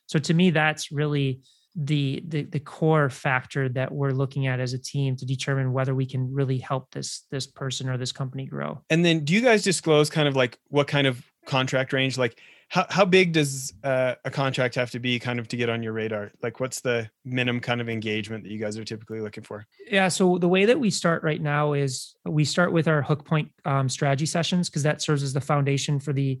[0.07, 1.41] So to me that's really
[1.73, 5.95] the, the the core factor that we're looking at as a team to determine whether
[5.95, 8.83] we can really help this this person or this company grow.
[8.89, 12.17] And then do you guys disclose kind of like what kind of contract range?
[12.17, 12.39] Like
[12.71, 15.83] how, how big does uh, a contract have to be kind of to get on
[15.83, 16.31] your radar?
[16.41, 19.65] Like what's the minimum kind of engagement that you guys are typically looking for?
[19.89, 23.25] Yeah so the way that we start right now is we start with our hook
[23.25, 26.39] point um, strategy sessions because that serves as the foundation for the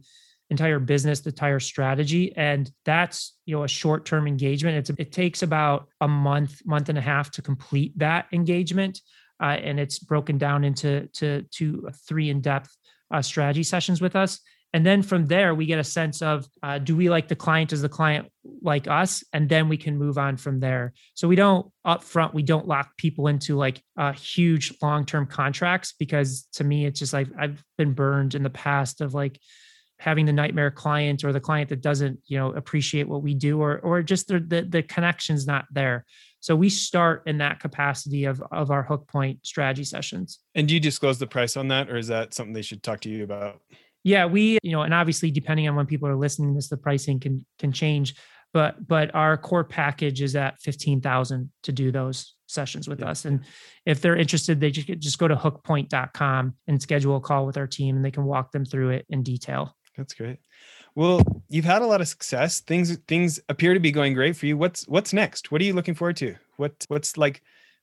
[0.49, 4.77] entire business the entire strategy and that's you know a short term engagement.
[4.77, 9.01] It's it takes about a month month and a half to complete that engagement
[9.41, 12.73] uh, and it's broken down into to to three in depth
[13.13, 14.39] uh, strategy sessions with us
[14.73, 17.71] and then from there, we get a sense of uh, do we like the client?
[17.71, 18.29] Does the client
[18.61, 19.23] like us?
[19.33, 20.93] And then we can move on from there.
[21.13, 25.93] So we don't upfront, we don't lock people into like uh, huge long term contracts
[25.97, 29.39] because to me, it's just like I've been burned in the past of like
[29.99, 33.61] having the nightmare client or the client that doesn't you know appreciate what we do
[33.61, 36.05] or or just the the, the connection's not there.
[36.39, 40.39] So we start in that capacity of of our hook point strategy sessions.
[40.55, 43.01] And do you disclose the price on that, or is that something they should talk
[43.01, 43.59] to you about?
[44.03, 47.19] Yeah, we, you know, and obviously depending on when people are listening this, the pricing
[47.19, 48.15] can can change.
[48.53, 53.09] But but our core package is at fifteen thousand to do those sessions with yeah.
[53.09, 53.25] us.
[53.25, 53.45] And
[53.85, 57.67] if they're interested, they just just go to hookpoint.com and schedule a call with our
[57.67, 59.75] team and they can walk them through it in detail.
[59.97, 60.39] That's great.
[60.95, 62.59] Well, you've had a lot of success.
[62.59, 64.57] Things things appear to be going great for you.
[64.57, 65.51] What's what's next?
[65.51, 66.35] What are you looking forward to?
[66.57, 67.41] What what's like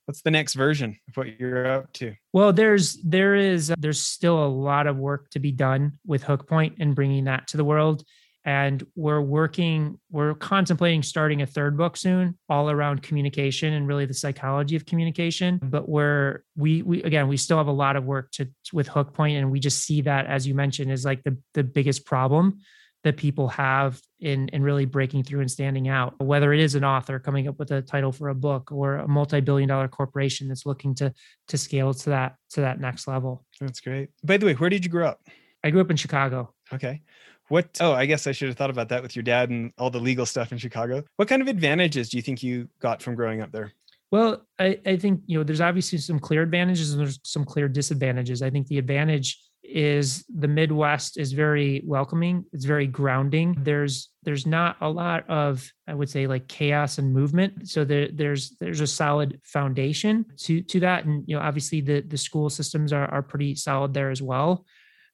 [0.09, 2.15] what's the next version of what you're up to?
[2.33, 6.77] Well there's there is there's still a lot of work to be done with hookpoint
[6.79, 8.03] and bringing that to the world.
[8.43, 14.07] And we're working we're contemplating starting a third book soon all around communication and really
[14.07, 15.59] the psychology of communication.
[15.61, 19.37] But we're we we again we still have a lot of work to with hookpoint
[19.37, 22.61] and we just see that as you mentioned is like the the biggest problem
[23.03, 26.83] that people have in in really breaking through and standing out whether it is an
[26.83, 30.65] author coming up with a title for a book or a multi-billion dollar corporation that's
[30.65, 31.13] looking to
[31.47, 33.45] to scale to that to that next level.
[33.59, 34.09] That's great.
[34.23, 35.21] By the way where did you grow up?
[35.63, 36.53] I grew up in chicago.
[36.73, 37.01] Okay.
[37.47, 39.89] What oh i guess i should have thought about that with your dad and all
[39.89, 41.03] the legal stuff in chicago.
[41.15, 43.71] What kind of advantages do you think you got from growing up there?
[44.11, 47.69] Well I, I think you know there's obviously some clear advantages and there's some clear
[47.69, 48.41] disadvantages.
[48.41, 49.39] I think the advantage
[49.69, 53.55] is the midwest is very welcoming it's very grounding.
[53.59, 57.69] There's there's not a lot of i would say like chaos and movement.
[57.69, 61.05] So there, there's there's a solid foundation to to that.
[61.05, 64.65] And you know obviously the the school systems are, are pretty solid there as well.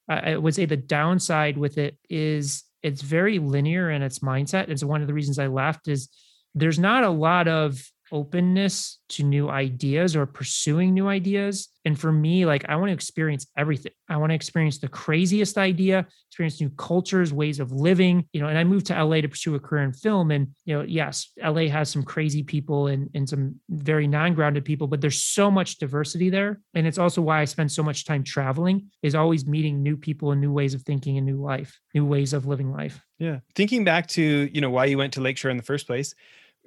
[0.08, 4.68] I would say the downside with it is it's very linear in its mindset.
[4.68, 6.08] It's one of the reasons i left is
[6.54, 11.68] there's not a lot of openness to new ideas or pursuing new ideas.
[11.86, 13.92] And for me, like I want to experience everything.
[14.08, 18.48] I want to experience the craziest idea, experience new cultures, ways of living, you know,
[18.48, 20.32] and I moved to LA to pursue a career in film.
[20.32, 24.88] And, you know, yes, LA has some crazy people and, and some very non-grounded people,
[24.88, 26.60] but there's so much diversity there.
[26.74, 30.32] And it's also why I spend so much time traveling is always meeting new people
[30.32, 33.00] and new ways of thinking and new life, new ways of living life.
[33.20, 33.38] Yeah.
[33.54, 36.16] Thinking back to, you know, why you went to Lakeshore in the first place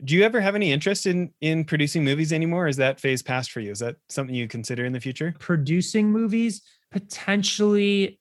[0.04, 2.68] do you ever have any interest in in producing movies anymore?
[2.68, 3.72] Is that phase past for you?
[3.72, 5.36] Is that something you consider in the future?
[5.39, 6.62] Producing movies?
[6.91, 8.20] Potentially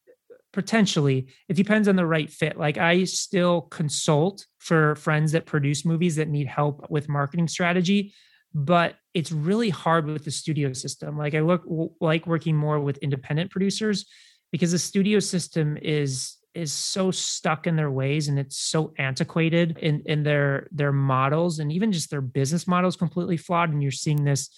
[0.53, 2.59] potentially it depends on the right fit.
[2.59, 8.15] Like i still consult for friends that produce movies that need help with marketing strategy
[8.55, 11.19] but it's really hard with the studio system.
[11.19, 11.65] Like i look
[12.01, 14.07] like working more with independent producers
[14.51, 19.79] because the studio system is is so stuck in their ways and it's so antiquated
[19.79, 23.71] in in their their models and even just their business models completely flawed.
[23.71, 24.51] And you're seeing this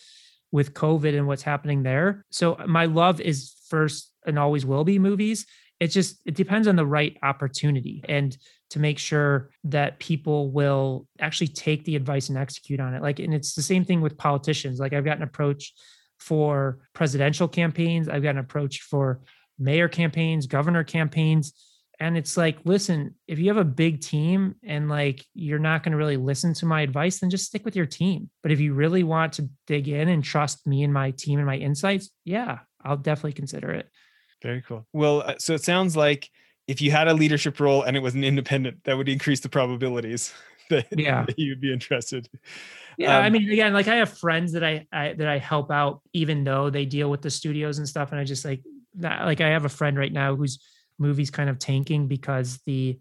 [0.51, 2.25] with covid and what's happening there.
[2.31, 5.47] So my love is first and always will be movies.
[5.79, 8.37] It just it depends on the right opportunity and
[8.71, 13.03] to make sure that people will actually take the advice and execute on it.
[13.03, 14.81] Like and it's the same thing with politicians.
[14.81, 15.75] Like i've got an approach
[16.19, 18.09] for presidential campaigns.
[18.09, 19.21] I've got an approach for
[19.59, 21.53] mayor campaigns governor campaigns
[22.01, 25.93] and it's like listen if you have a big team and like you're not going
[25.93, 28.75] to really listen to my advice then just stick with your team but if you
[28.75, 32.59] really want to dig in and trust me and my team and my insights yeah
[32.85, 33.89] i'll definitely consider it
[34.43, 34.87] very cool.
[34.93, 36.31] Well, uh, so it sounds like
[36.67, 39.49] if you had a leadership role and it was an independent, that would increase the
[39.49, 40.33] probabilities
[40.71, 41.25] that, yeah.
[41.27, 42.29] that you'd be interested.
[42.97, 45.71] Yeah, um, I mean, again, like I have friends that I, I, that I help
[45.71, 48.63] out, even though they deal with the studios and stuff, and I just like
[48.97, 49.25] that.
[49.25, 50.59] Like I have a friend right now whose
[51.01, 52.99] movie's kind of tanking because the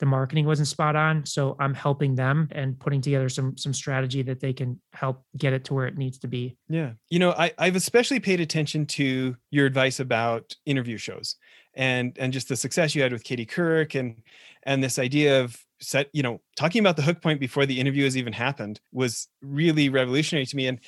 [0.00, 1.24] the marketing wasn't spot on.
[1.24, 5.52] So I'm helping them and putting together some some strategy that they can help get
[5.52, 6.56] it to where it needs to be.
[6.68, 6.92] Yeah.
[7.10, 11.36] You know, I, I've especially paid attention to your advice about interview shows
[11.74, 14.22] and and just the success you had with Katie Couric and
[14.64, 18.04] and this idea of set, you know, talking about the hook point before the interview
[18.04, 20.66] has even happened was really revolutionary to me.
[20.66, 20.80] And,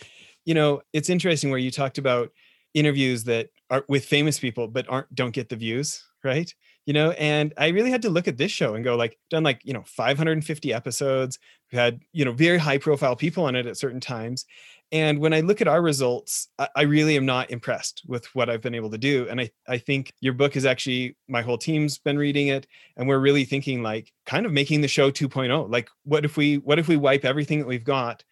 [0.45, 2.31] you know, it's interesting where you talked about
[2.75, 6.53] interviews that are with famous people but aren't don't get the views, right?
[6.87, 9.43] you know and i really had to look at this show and go like done
[9.43, 11.39] like you know 550 episodes
[11.71, 14.47] we had you know very high profile people on it at certain times
[14.93, 18.63] and when i look at our results I, really am not impressed with what i've
[18.63, 21.99] been able to do and i i think your book is actually my whole team's
[21.99, 22.67] been reading it
[22.97, 26.59] and we're really thinking like kind of making the show 2.0 like what if we
[26.59, 28.23] what if we wipe everything that we've got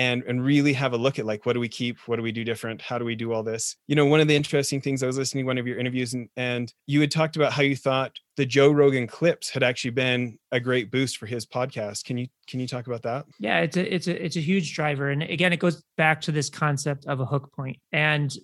[0.00, 1.98] and and really have a look at like what do we keep?
[2.08, 2.80] What do we do different?
[2.80, 3.76] How do we do all this?
[3.86, 6.14] You know one of the interesting things i was listening to one of your interviews
[6.14, 9.90] and and you had talked about how you thought the joe rogan clips had actually
[9.90, 12.04] been a great boost for his podcast.
[12.04, 13.26] Can you can you talk about that?
[13.38, 16.32] Yeah it's a it's a it's a huge driver and again it goes back to
[16.32, 17.76] this concept of a hook point.
[17.92, 18.34] And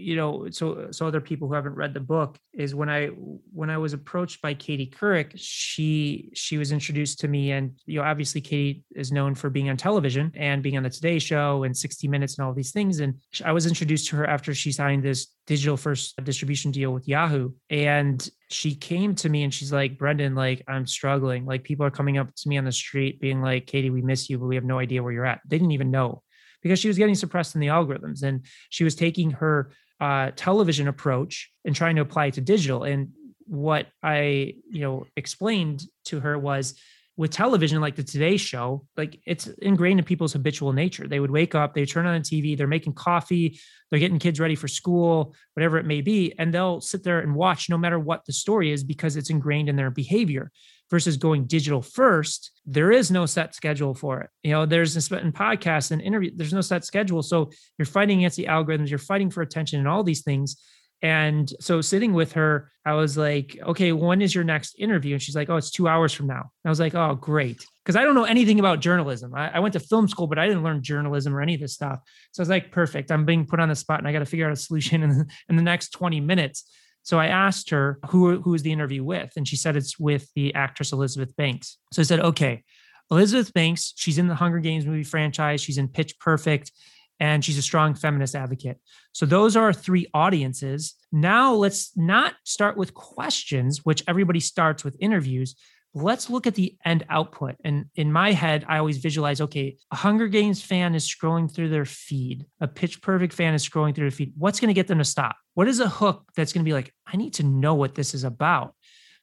[0.00, 3.08] you know, so so other people who haven't read the book is when I
[3.52, 7.98] when I was approached by Katie Couric, she she was introduced to me, and you
[7.98, 11.64] know, obviously Katie is known for being on television and being on the Today Show
[11.64, 13.00] and 60 Minutes and all these things.
[13.00, 17.06] And I was introduced to her after she signed this digital first distribution deal with
[17.08, 21.46] Yahoo, and she came to me and she's like, Brendan, like I'm struggling.
[21.46, 24.28] Like people are coming up to me on the street being like, Katie, we miss
[24.28, 25.40] you, but we have no idea where you're at.
[25.46, 26.22] They didn't even know
[26.62, 30.88] because she was getting suppressed in the algorithms and she was taking her uh, television
[30.88, 32.84] approach and trying to apply it to digital.
[32.84, 33.10] And
[33.46, 36.74] what I, you know, explained to her was
[37.16, 41.06] with television, like the Today Show, like it's ingrained in people's habitual nature.
[41.06, 44.40] They would wake up, they turn on the TV, they're making coffee, they're getting kids
[44.40, 47.98] ready for school, whatever it may be, and they'll sit there and watch no matter
[47.98, 50.50] what the story is because it's ingrained in their behavior
[50.90, 54.30] versus going digital first, there is no set schedule for it.
[54.42, 57.22] You know, there's in podcasts and interview, there's no set schedule.
[57.22, 60.56] So you're fighting against the algorithms, you're fighting for attention and all these things.
[61.02, 65.14] And so sitting with her, I was like, okay, when is your next interview?
[65.14, 66.40] And she's like, oh, it's two hours from now.
[66.40, 67.64] And I was like, oh, great.
[67.82, 69.34] Because I don't know anything about journalism.
[69.34, 71.72] I, I, went to film school, but I didn't learn journalism or any of this
[71.72, 72.00] stuff.
[72.32, 73.10] So I was like, perfect.
[73.10, 75.26] I'm being put on the spot and I got to figure out a solution in,
[75.48, 76.70] in the next 20 minutes.
[77.02, 80.28] So I asked her who who is the interview with, and she said it's with
[80.34, 81.78] the actress Elizabeth Banks.
[81.92, 82.62] So I said, okay,
[83.10, 86.72] Elizabeth Banks, she's in the Hunger Games movie franchise, she's in Pitch Perfect,
[87.18, 88.78] and she's a strong feminist advocate.
[89.12, 90.94] So those are our three audiences.
[91.10, 95.56] Now let's not start with questions, which everybody starts with interviews
[95.94, 97.56] let's look at the end output.
[97.64, 101.68] And in my head, I always visualize okay, a Hunger Games fan is scrolling through
[101.68, 104.32] their feed, a Pitch Perfect fan is scrolling through their feed.
[104.36, 105.36] What's going to get them to stop?
[105.54, 108.14] What is a hook that's going to be like, I need to know what this
[108.14, 108.74] is about?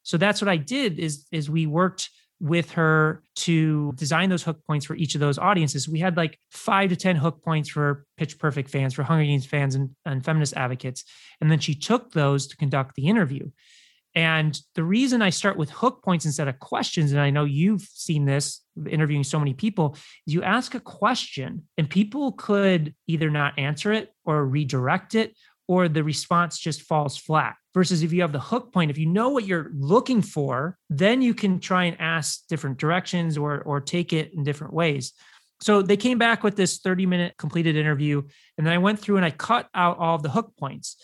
[0.03, 2.09] So that's what I did is, is we worked
[2.39, 5.89] with her to design those hook points for each of those audiences.
[5.89, 9.45] We had like five to 10 hook points for Pitch Perfect fans, for Hunger Games
[9.45, 11.03] fans, and, and feminist advocates.
[11.41, 13.49] And then she took those to conduct the interview.
[14.17, 17.83] And the reason I start with hook points instead of questions, and I know you've
[17.83, 19.95] seen this interviewing so many people,
[20.25, 25.35] you ask a question and people could either not answer it or redirect it,
[25.67, 27.57] or the response just falls flat.
[27.75, 31.21] Versus if you have the hook point, if you know what you're looking for, then
[31.21, 35.13] you can try and ask different directions or, or take it in different ways.
[35.59, 38.23] So they came back with this 30 minute completed interview.
[38.57, 40.95] And then I went through and I cut out all of the hook points.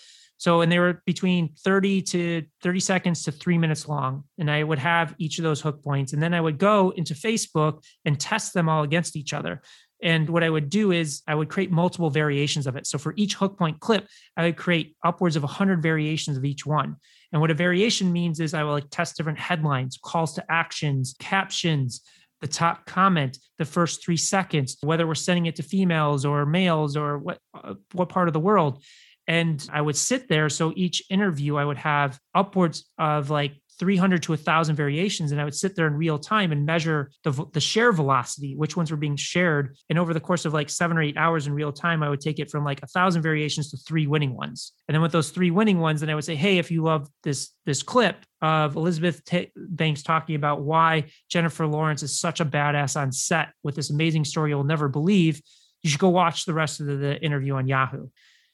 [0.43, 4.25] So, and they were between 30 to 30 seconds to three minutes long.
[4.37, 6.11] And I would have each of those hook points.
[6.11, 9.61] And then I would go into Facebook and test them all against each other.
[10.01, 12.85] And what I would do is I would create multiple variations of it.
[12.87, 16.65] So for each hook point clip, I would create upwards of 100 variations of each
[16.65, 16.97] one.
[17.31, 21.15] And what a variation means is I will like test different headlines, calls to actions,
[21.19, 22.01] captions,
[22.41, 26.97] the top comment, the first three seconds, whether we're sending it to females or males
[26.97, 28.83] or what uh, what part of the world.
[29.27, 30.49] And I would sit there.
[30.49, 35.43] So each interview, I would have upwards of like 300 to 1000 variations and i
[35.43, 38.97] would sit there in real time and measure the, the share velocity which ones were
[38.97, 39.75] being shared.
[39.89, 42.21] And over the course of like seven or eight hours in real time i would
[42.21, 44.73] take it from like a thousand variations to three winning ones.
[44.87, 47.09] And then with those three winning ones then i would say hey if you love
[47.23, 52.45] this this clip of elizabeth T- banks talking about why jennifer lawrence is such a
[52.45, 55.41] badass on set with this amazing story you'll never believe
[55.81, 58.07] you should go watch the rest of the, the interview on yahoo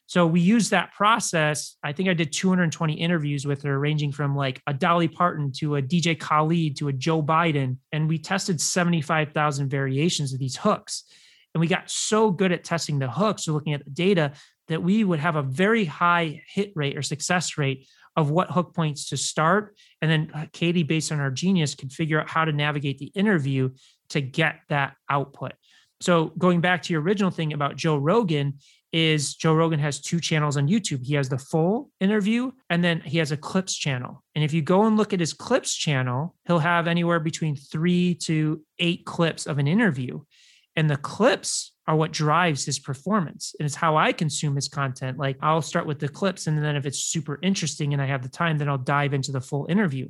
[0.10, 1.76] so we used that process.
[1.84, 5.76] I think I did 220 interviews with her, ranging from like a Dolly Parton to
[5.76, 7.78] a DJ Khaled to a Joe Biden.
[7.92, 11.04] And we tested 75,000 variations of these hooks.
[11.54, 14.32] And we got so good at testing the hooks or looking at the data
[14.68, 18.74] that we would have a very high hit rate or success rate of what hook
[18.74, 19.78] points to start.
[20.02, 23.12] And then uh, Katie, based on our genius, could figure out how to navigate the
[23.14, 23.70] interview
[24.10, 25.52] to get that output.
[26.02, 28.60] So going back to your original thing about Joe Rogan,
[28.92, 31.06] is Joe Rogan has two channels on YouTube.
[31.06, 34.24] He has the full interview and then he has a clips channel.
[34.36, 38.16] And if you go and look at his clips channel, he'll have anywhere between three
[38.24, 40.22] to eight clips of an interview.
[40.76, 43.54] And the clips are what drives his performance.
[43.60, 45.18] And it's how I consume his content.
[45.18, 46.48] Like I'll start with the clips.
[46.48, 49.32] And then if it's super interesting and I have the time, then I'll dive into
[49.32, 50.10] the full interview.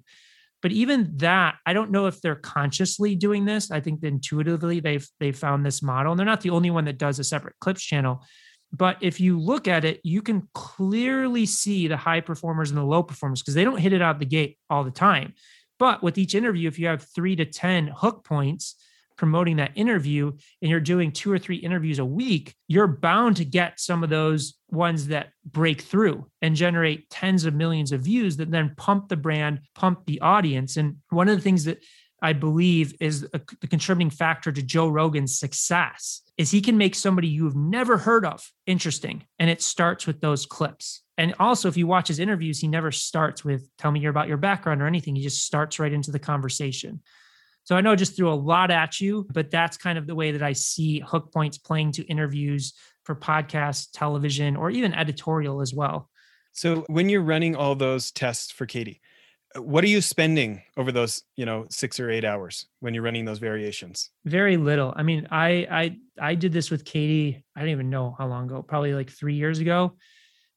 [0.62, 3.72] But even that, I don't know if they're consciously doing this.
[3.72, 6.12] I think intuitively they've they've found this model.
[6.12, 8.24] And they're not the only one that does a separate clips channel
[8.72, 12.84] but if you look at it, you can clearly see the high performers and the
[12.84, 15.34] low performers because they don't hit it out the gate all the time.
[15.80, 18.76] But with each interview, if you have three to 10 hook points
[19.20, 23.46] promoting that interview and you're doing two or three interviews a week, you're bound to
[23.46, 28.38] get some of those ones that break through and generate tens of millions of views
[28.38, 30.78] that then pump the brand, pump the audience.
[30.78, 31.84] And one of the things that
[32.22, 36.96] I believe is a, the contributing factor to Joe Rogan's success is he can make
[36.96, 39.26] somebody you've never heard of interesting.
[39.40, 41.02] And it starts with those clips.
[41.18, 44.38] And also, if you watch his interviews, he never starts with tell me about your
[44.38, 45.16] background or anything.
[45.16, 47.02] He just starts right into the conversation.
[47.64, 50.16] So I know I just threw a lot at you, but that's kind of the
[50.16, 55.62] way that I see hook points playing to interviews for podcasts, television, or even editorial
[55.62, 56.10] as well.
[56.54, 59.02] So when you're running all those tests for Katie,
[59.56, 63.26] what are you spending over those you know six or eight hours when you're running
[63.26, 64.12] those variations?
[64.26, 64.94] Very little.
[64.96, 68.46] I mean i i i did this with katie i don't even know how long
[68.46, 69.96] ago probably like three years ago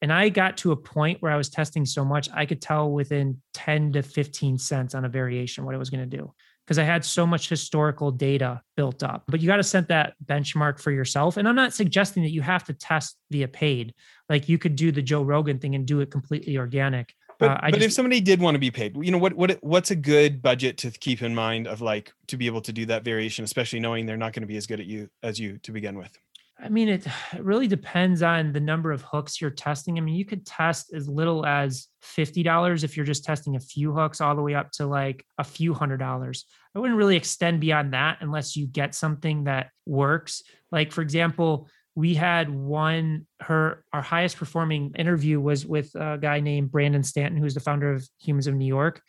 [0.01, 2.91] and i got to a point where i was testing so much i could tell
[2.91, 6.33] within 10 to 15 cents on a variation what i was going to do
[6.67, 9.25] because i had so much historical data built up.
[9.29, 12.43] But you got to set that benchmark for yourself and i'm not suggesting that you
[12.43, 13.95] have to test via paid.
[14.29, 17.59] Like you could do the joe rogan thing and do it completely organic but, uh,
[17.63, 19.97] but just, if somebody did want to be paid, you know what what what's a
[19.97, 23.45] good budget to keep in mind of like to be able to do that variation,
[23.45, 25.99] especially knowing they're not going to be as good at you as you to begin
[25.99, 26.17] with.
[26.63, 29.99] I mean, it, it really depends on the number of hooks you're testing.
[29.99, 33.93] I mean, you could test as little as $50 if you're just testing a few
[33.93, 36.47] hooks, all the way up to like a few hundred dollars.
[36.75, 40.43] I wouldn't really extend beyond that unless you get something that works.
[40.71, 46.41] Like, for example, we had one her our highest performing interview was with a guy
[46.41, 49.03] named brandon stanton who's the founder of humans of new york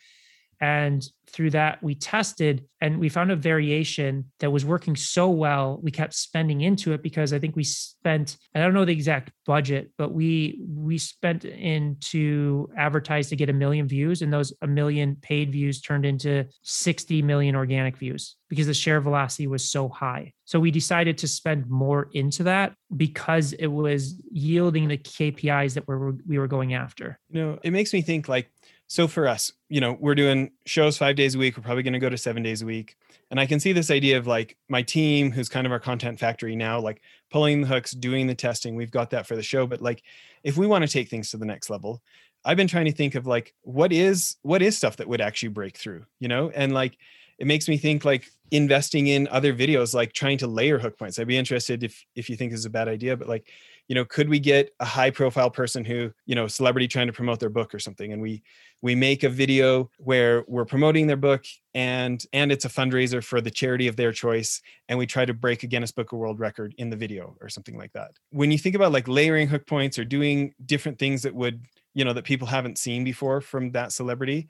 [0.60, 5.80] and through that, we tested and we found a variation that was working so well.
[5.82, 9.30] We kept spending into it because I think we spent, I don't know the exact
[9.46, 14.66] budget, but we we spent into advertise to get a million views, and those a
[14.66, 19.88] million paid views turned into 60 million organic views because the share velocity was so
[19.88, 20.32] high.
[20.44, 25.88] So we decided to spend more into that because it was yielding the KPIs that
[25.88, 27.18] we were we were going after.
[27.30, 28.50] You know, it makes me think like
[28.94, 31.56] so for us you know we're doing shows five days a week.
[31.56, 32.96] We're probably going to go to seven days a week.
[33.28, 36.20] And i can see this idea of like my team who's kind of our content
[36.20, 38.76] factory now like pulling the hooks doing the testing.
[38.76, 39.66] We've got that for the show.
[39.66, 40.04] But like
[40.44, 42.02] if we want to take things to the next level
[42.44, 45.48] i've been trying to think of like what is what is stuff that would actually
[45.48, 46.50] break through you know?
[46.50, 46.96] And like
[47.38, 51.18] it makes me think like investing in other videos like trying to layer hook points.
[51.18, 53.50] I'd be interested if if you think this is a bad idea but like
[53.88, 57.12] you know could we get a high profile person who you know celebrity trying to
[57.12, 58.12] promote their book or something?
[58.12, 58.42] And we
[58.82, 63.40] we make a video where we're promoting their book and and it's a fundraiser for
[63.40, 66.40] the charity of their choice and we try to break a guinness book of world
[66.40, 68.12] record in the video or something like that.
[68.30, 71.64] When you think about like layering hook points or doing different things that would
[71.94, 74.48] you know that people haven't seen before from that celebrity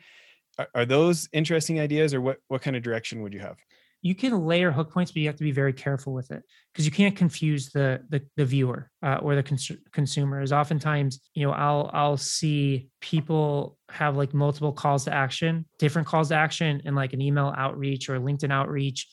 [0.58, 3.56] are, are those interesting ideas or what what kind of direction would you have
[4.04, 6.84] you can layer hook points, but you have to be very careful with it because
[6.84, 10.42] you can't confuse the the, the viewer uh, or the cons- consumer.
[10.42, 16.06] Is oftentimes, you know, I'll I'll see people have like multiple calls to action, different
[16.06, 19.08] calls to action, in like an email outreach or LinkedIn outreach,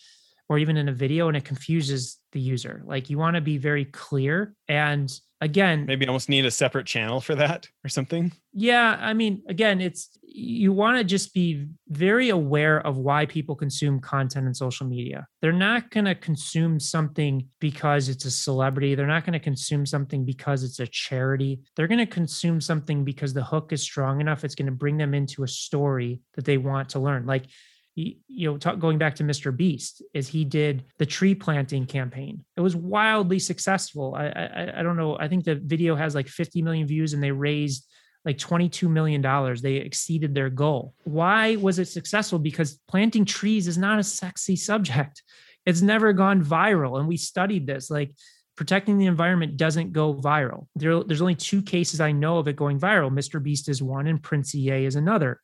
[0.52, 2.84] or even in a video, and it confuses the user.
[2.86, 7.22] Like you want to be very clear and again maybe almost need a separate channel
[7.22, 8.34] for that or something?
[8.54, 13.54] Yeah i mean again it's you want to just be very aware of why people
[13.54, 15.28] consume content in social media.
[15.42, 18.96] They're not going to consume something because it's a celebrity.
[18.96, 21.60] They're not going to consume something because it's a charity.
[21.76, 24.96] They're going to consume something because the hook is strong enough it's going to bring
[24.96, 27.26] them into a story that they want to learn.
[27.26, 27.48] Like
[27.96, 32.44] you know talk, going back to mr beast is he did the tree planting campaign.
[32.56, 34.16] It was wildly successful.
[34.16, 37.22] I, I i don't know i think the video has like 50 million views and
[37.22, 37.86] they raised
[38.24, 39.62] like 22 million dollars.
[39.62, 40.94] They exceeded their goal.
[41.04, 42.40] Why was it successful?
[42.40, 45.24] Because planting trees is not a sexy subject.
[45.66, 47.90] It's never gone viral and we studied this.
[47.90, 48.14] Like
[48.56, 50.68] protecting the environment doesn't go viral.
[50.76, 53.12] There, there's only two cases i know of it going viral.
[53.12, 55.40] Mr beast is one and prince ea is another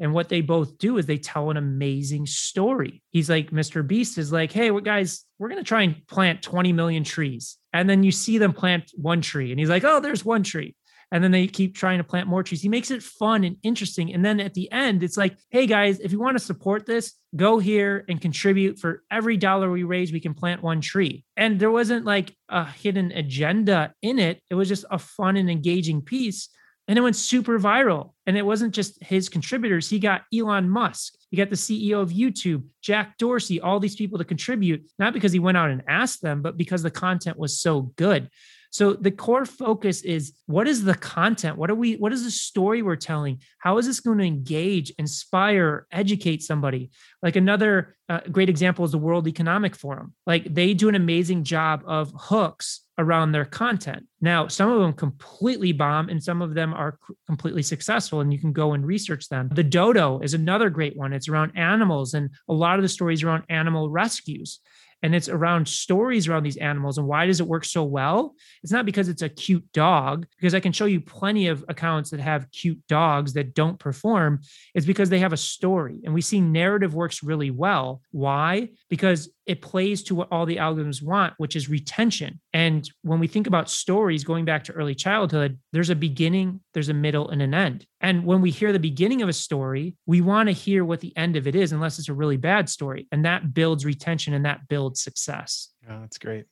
[0.00, 3.02] and what they both do is they tell an amazing story.
[3.10, 3.86] He's like, Mr.
[3.86, 7.58] Beast is like, hey, what guys, we're going to try and plant 20 million trees.
[7.74, 9.50] And then you see them plant one tree.
[9.50, 10.74] And he's like, oh, there's one tree.
[11.12, 12.62] And then they keep trying to plant more trees.
[12.62, 14.14] He makes it fun and interesting.
[14.14, 17.14] And then at the end, it's like, hey guys, if you want to support this,
[17.36, 18.78] go here and contribute.
[18.78, 21.24] For every dollar we raise, we can plant one tree.
[21.36, 24.40] And there wasn't like a hidden agenda in it.
[24.50, 26.48] It was just a fun and engaging piece
[26.90, 28.14] and it went super viral.
[28.26, 29.88] And it wasn't just his contributors.
[29.88, 34.18] He got Elon Musk, he got the CEO of YouTube, Jack Dorsey, all these people
[34.18, 37.60] to contribute, not because he went out and asked them, but because the content was
[37.60, 38.28] so good.
[38.70, 41.56] So the core focus is what is the content?
[41.56, 43.40] What are we, what is the story we're telling?
[43.58, 46.90] How is this going to engage, inspire, educate somebody?
[47.20, 50.14] Like another uh, great example is the World Economic Forum.
[50.24, 54.06] Like they do an amazing job of hooks around their content.
[54.20, 58.38] Now, some of them completely bomb and some of them are completely successful, and you
[58.38, 59.48] can go and research them.
[59.52, 61.12] The Dodo is another great one.
[61.12, 64.60] It's around animals, and a lot of the stories around animal rescues
[65.02, 68.34] and it's around stories around these animals and why does it work so well?
[68.62, 72.10] It's not because it's a cute dog because i can show you plenty of accounts
[72.10, 74.40] that have cute dogs that don't perform.
[74.74, 78.02] It's because they have a story and we see narrative works really well.
[78.10, 78.70] Why?
[78.88, 82.40] Because it plays to what all the algorithms want, which is retention.
[82.52, 86.88] And when we think about stories going back to early childhood, there's a beginning, there's
[86.88, 87.84] a middle, and an end.
[88.00, 91.12] And when we hear the beginning of a story, we want to hear what the
[91.16, 93.08] end of it is, unless it's a really bad story.
[93.10, 95.70] And that builds retention and that builds success.
[95.82, 96.44] Yeah, that's great.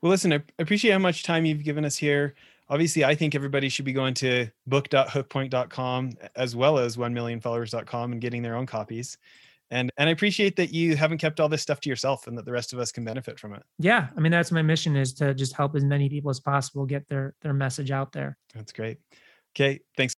[0.00, 2.36] Well, listen, I appreciate how much time you've given us here.
[2.68, 8.42] Obviously, I think everybody should be going to book.hookpoint.com as well as 1millionfollowers.com and getting
[8.42, 9.18] their own copies
[9.70, 12.44] and and i appreciate that you haven't kept all this stuff to yourself and that
[12.44, 13.62] the rest of us can benefit from it.
[13.78, 16.86] Yeah i mean that's my mission is to just help as many people as possible
[16.86, 18.38] get their their message out there.
[18.54, 18.98] That's great.
[19.54, 20.14] Okay thanks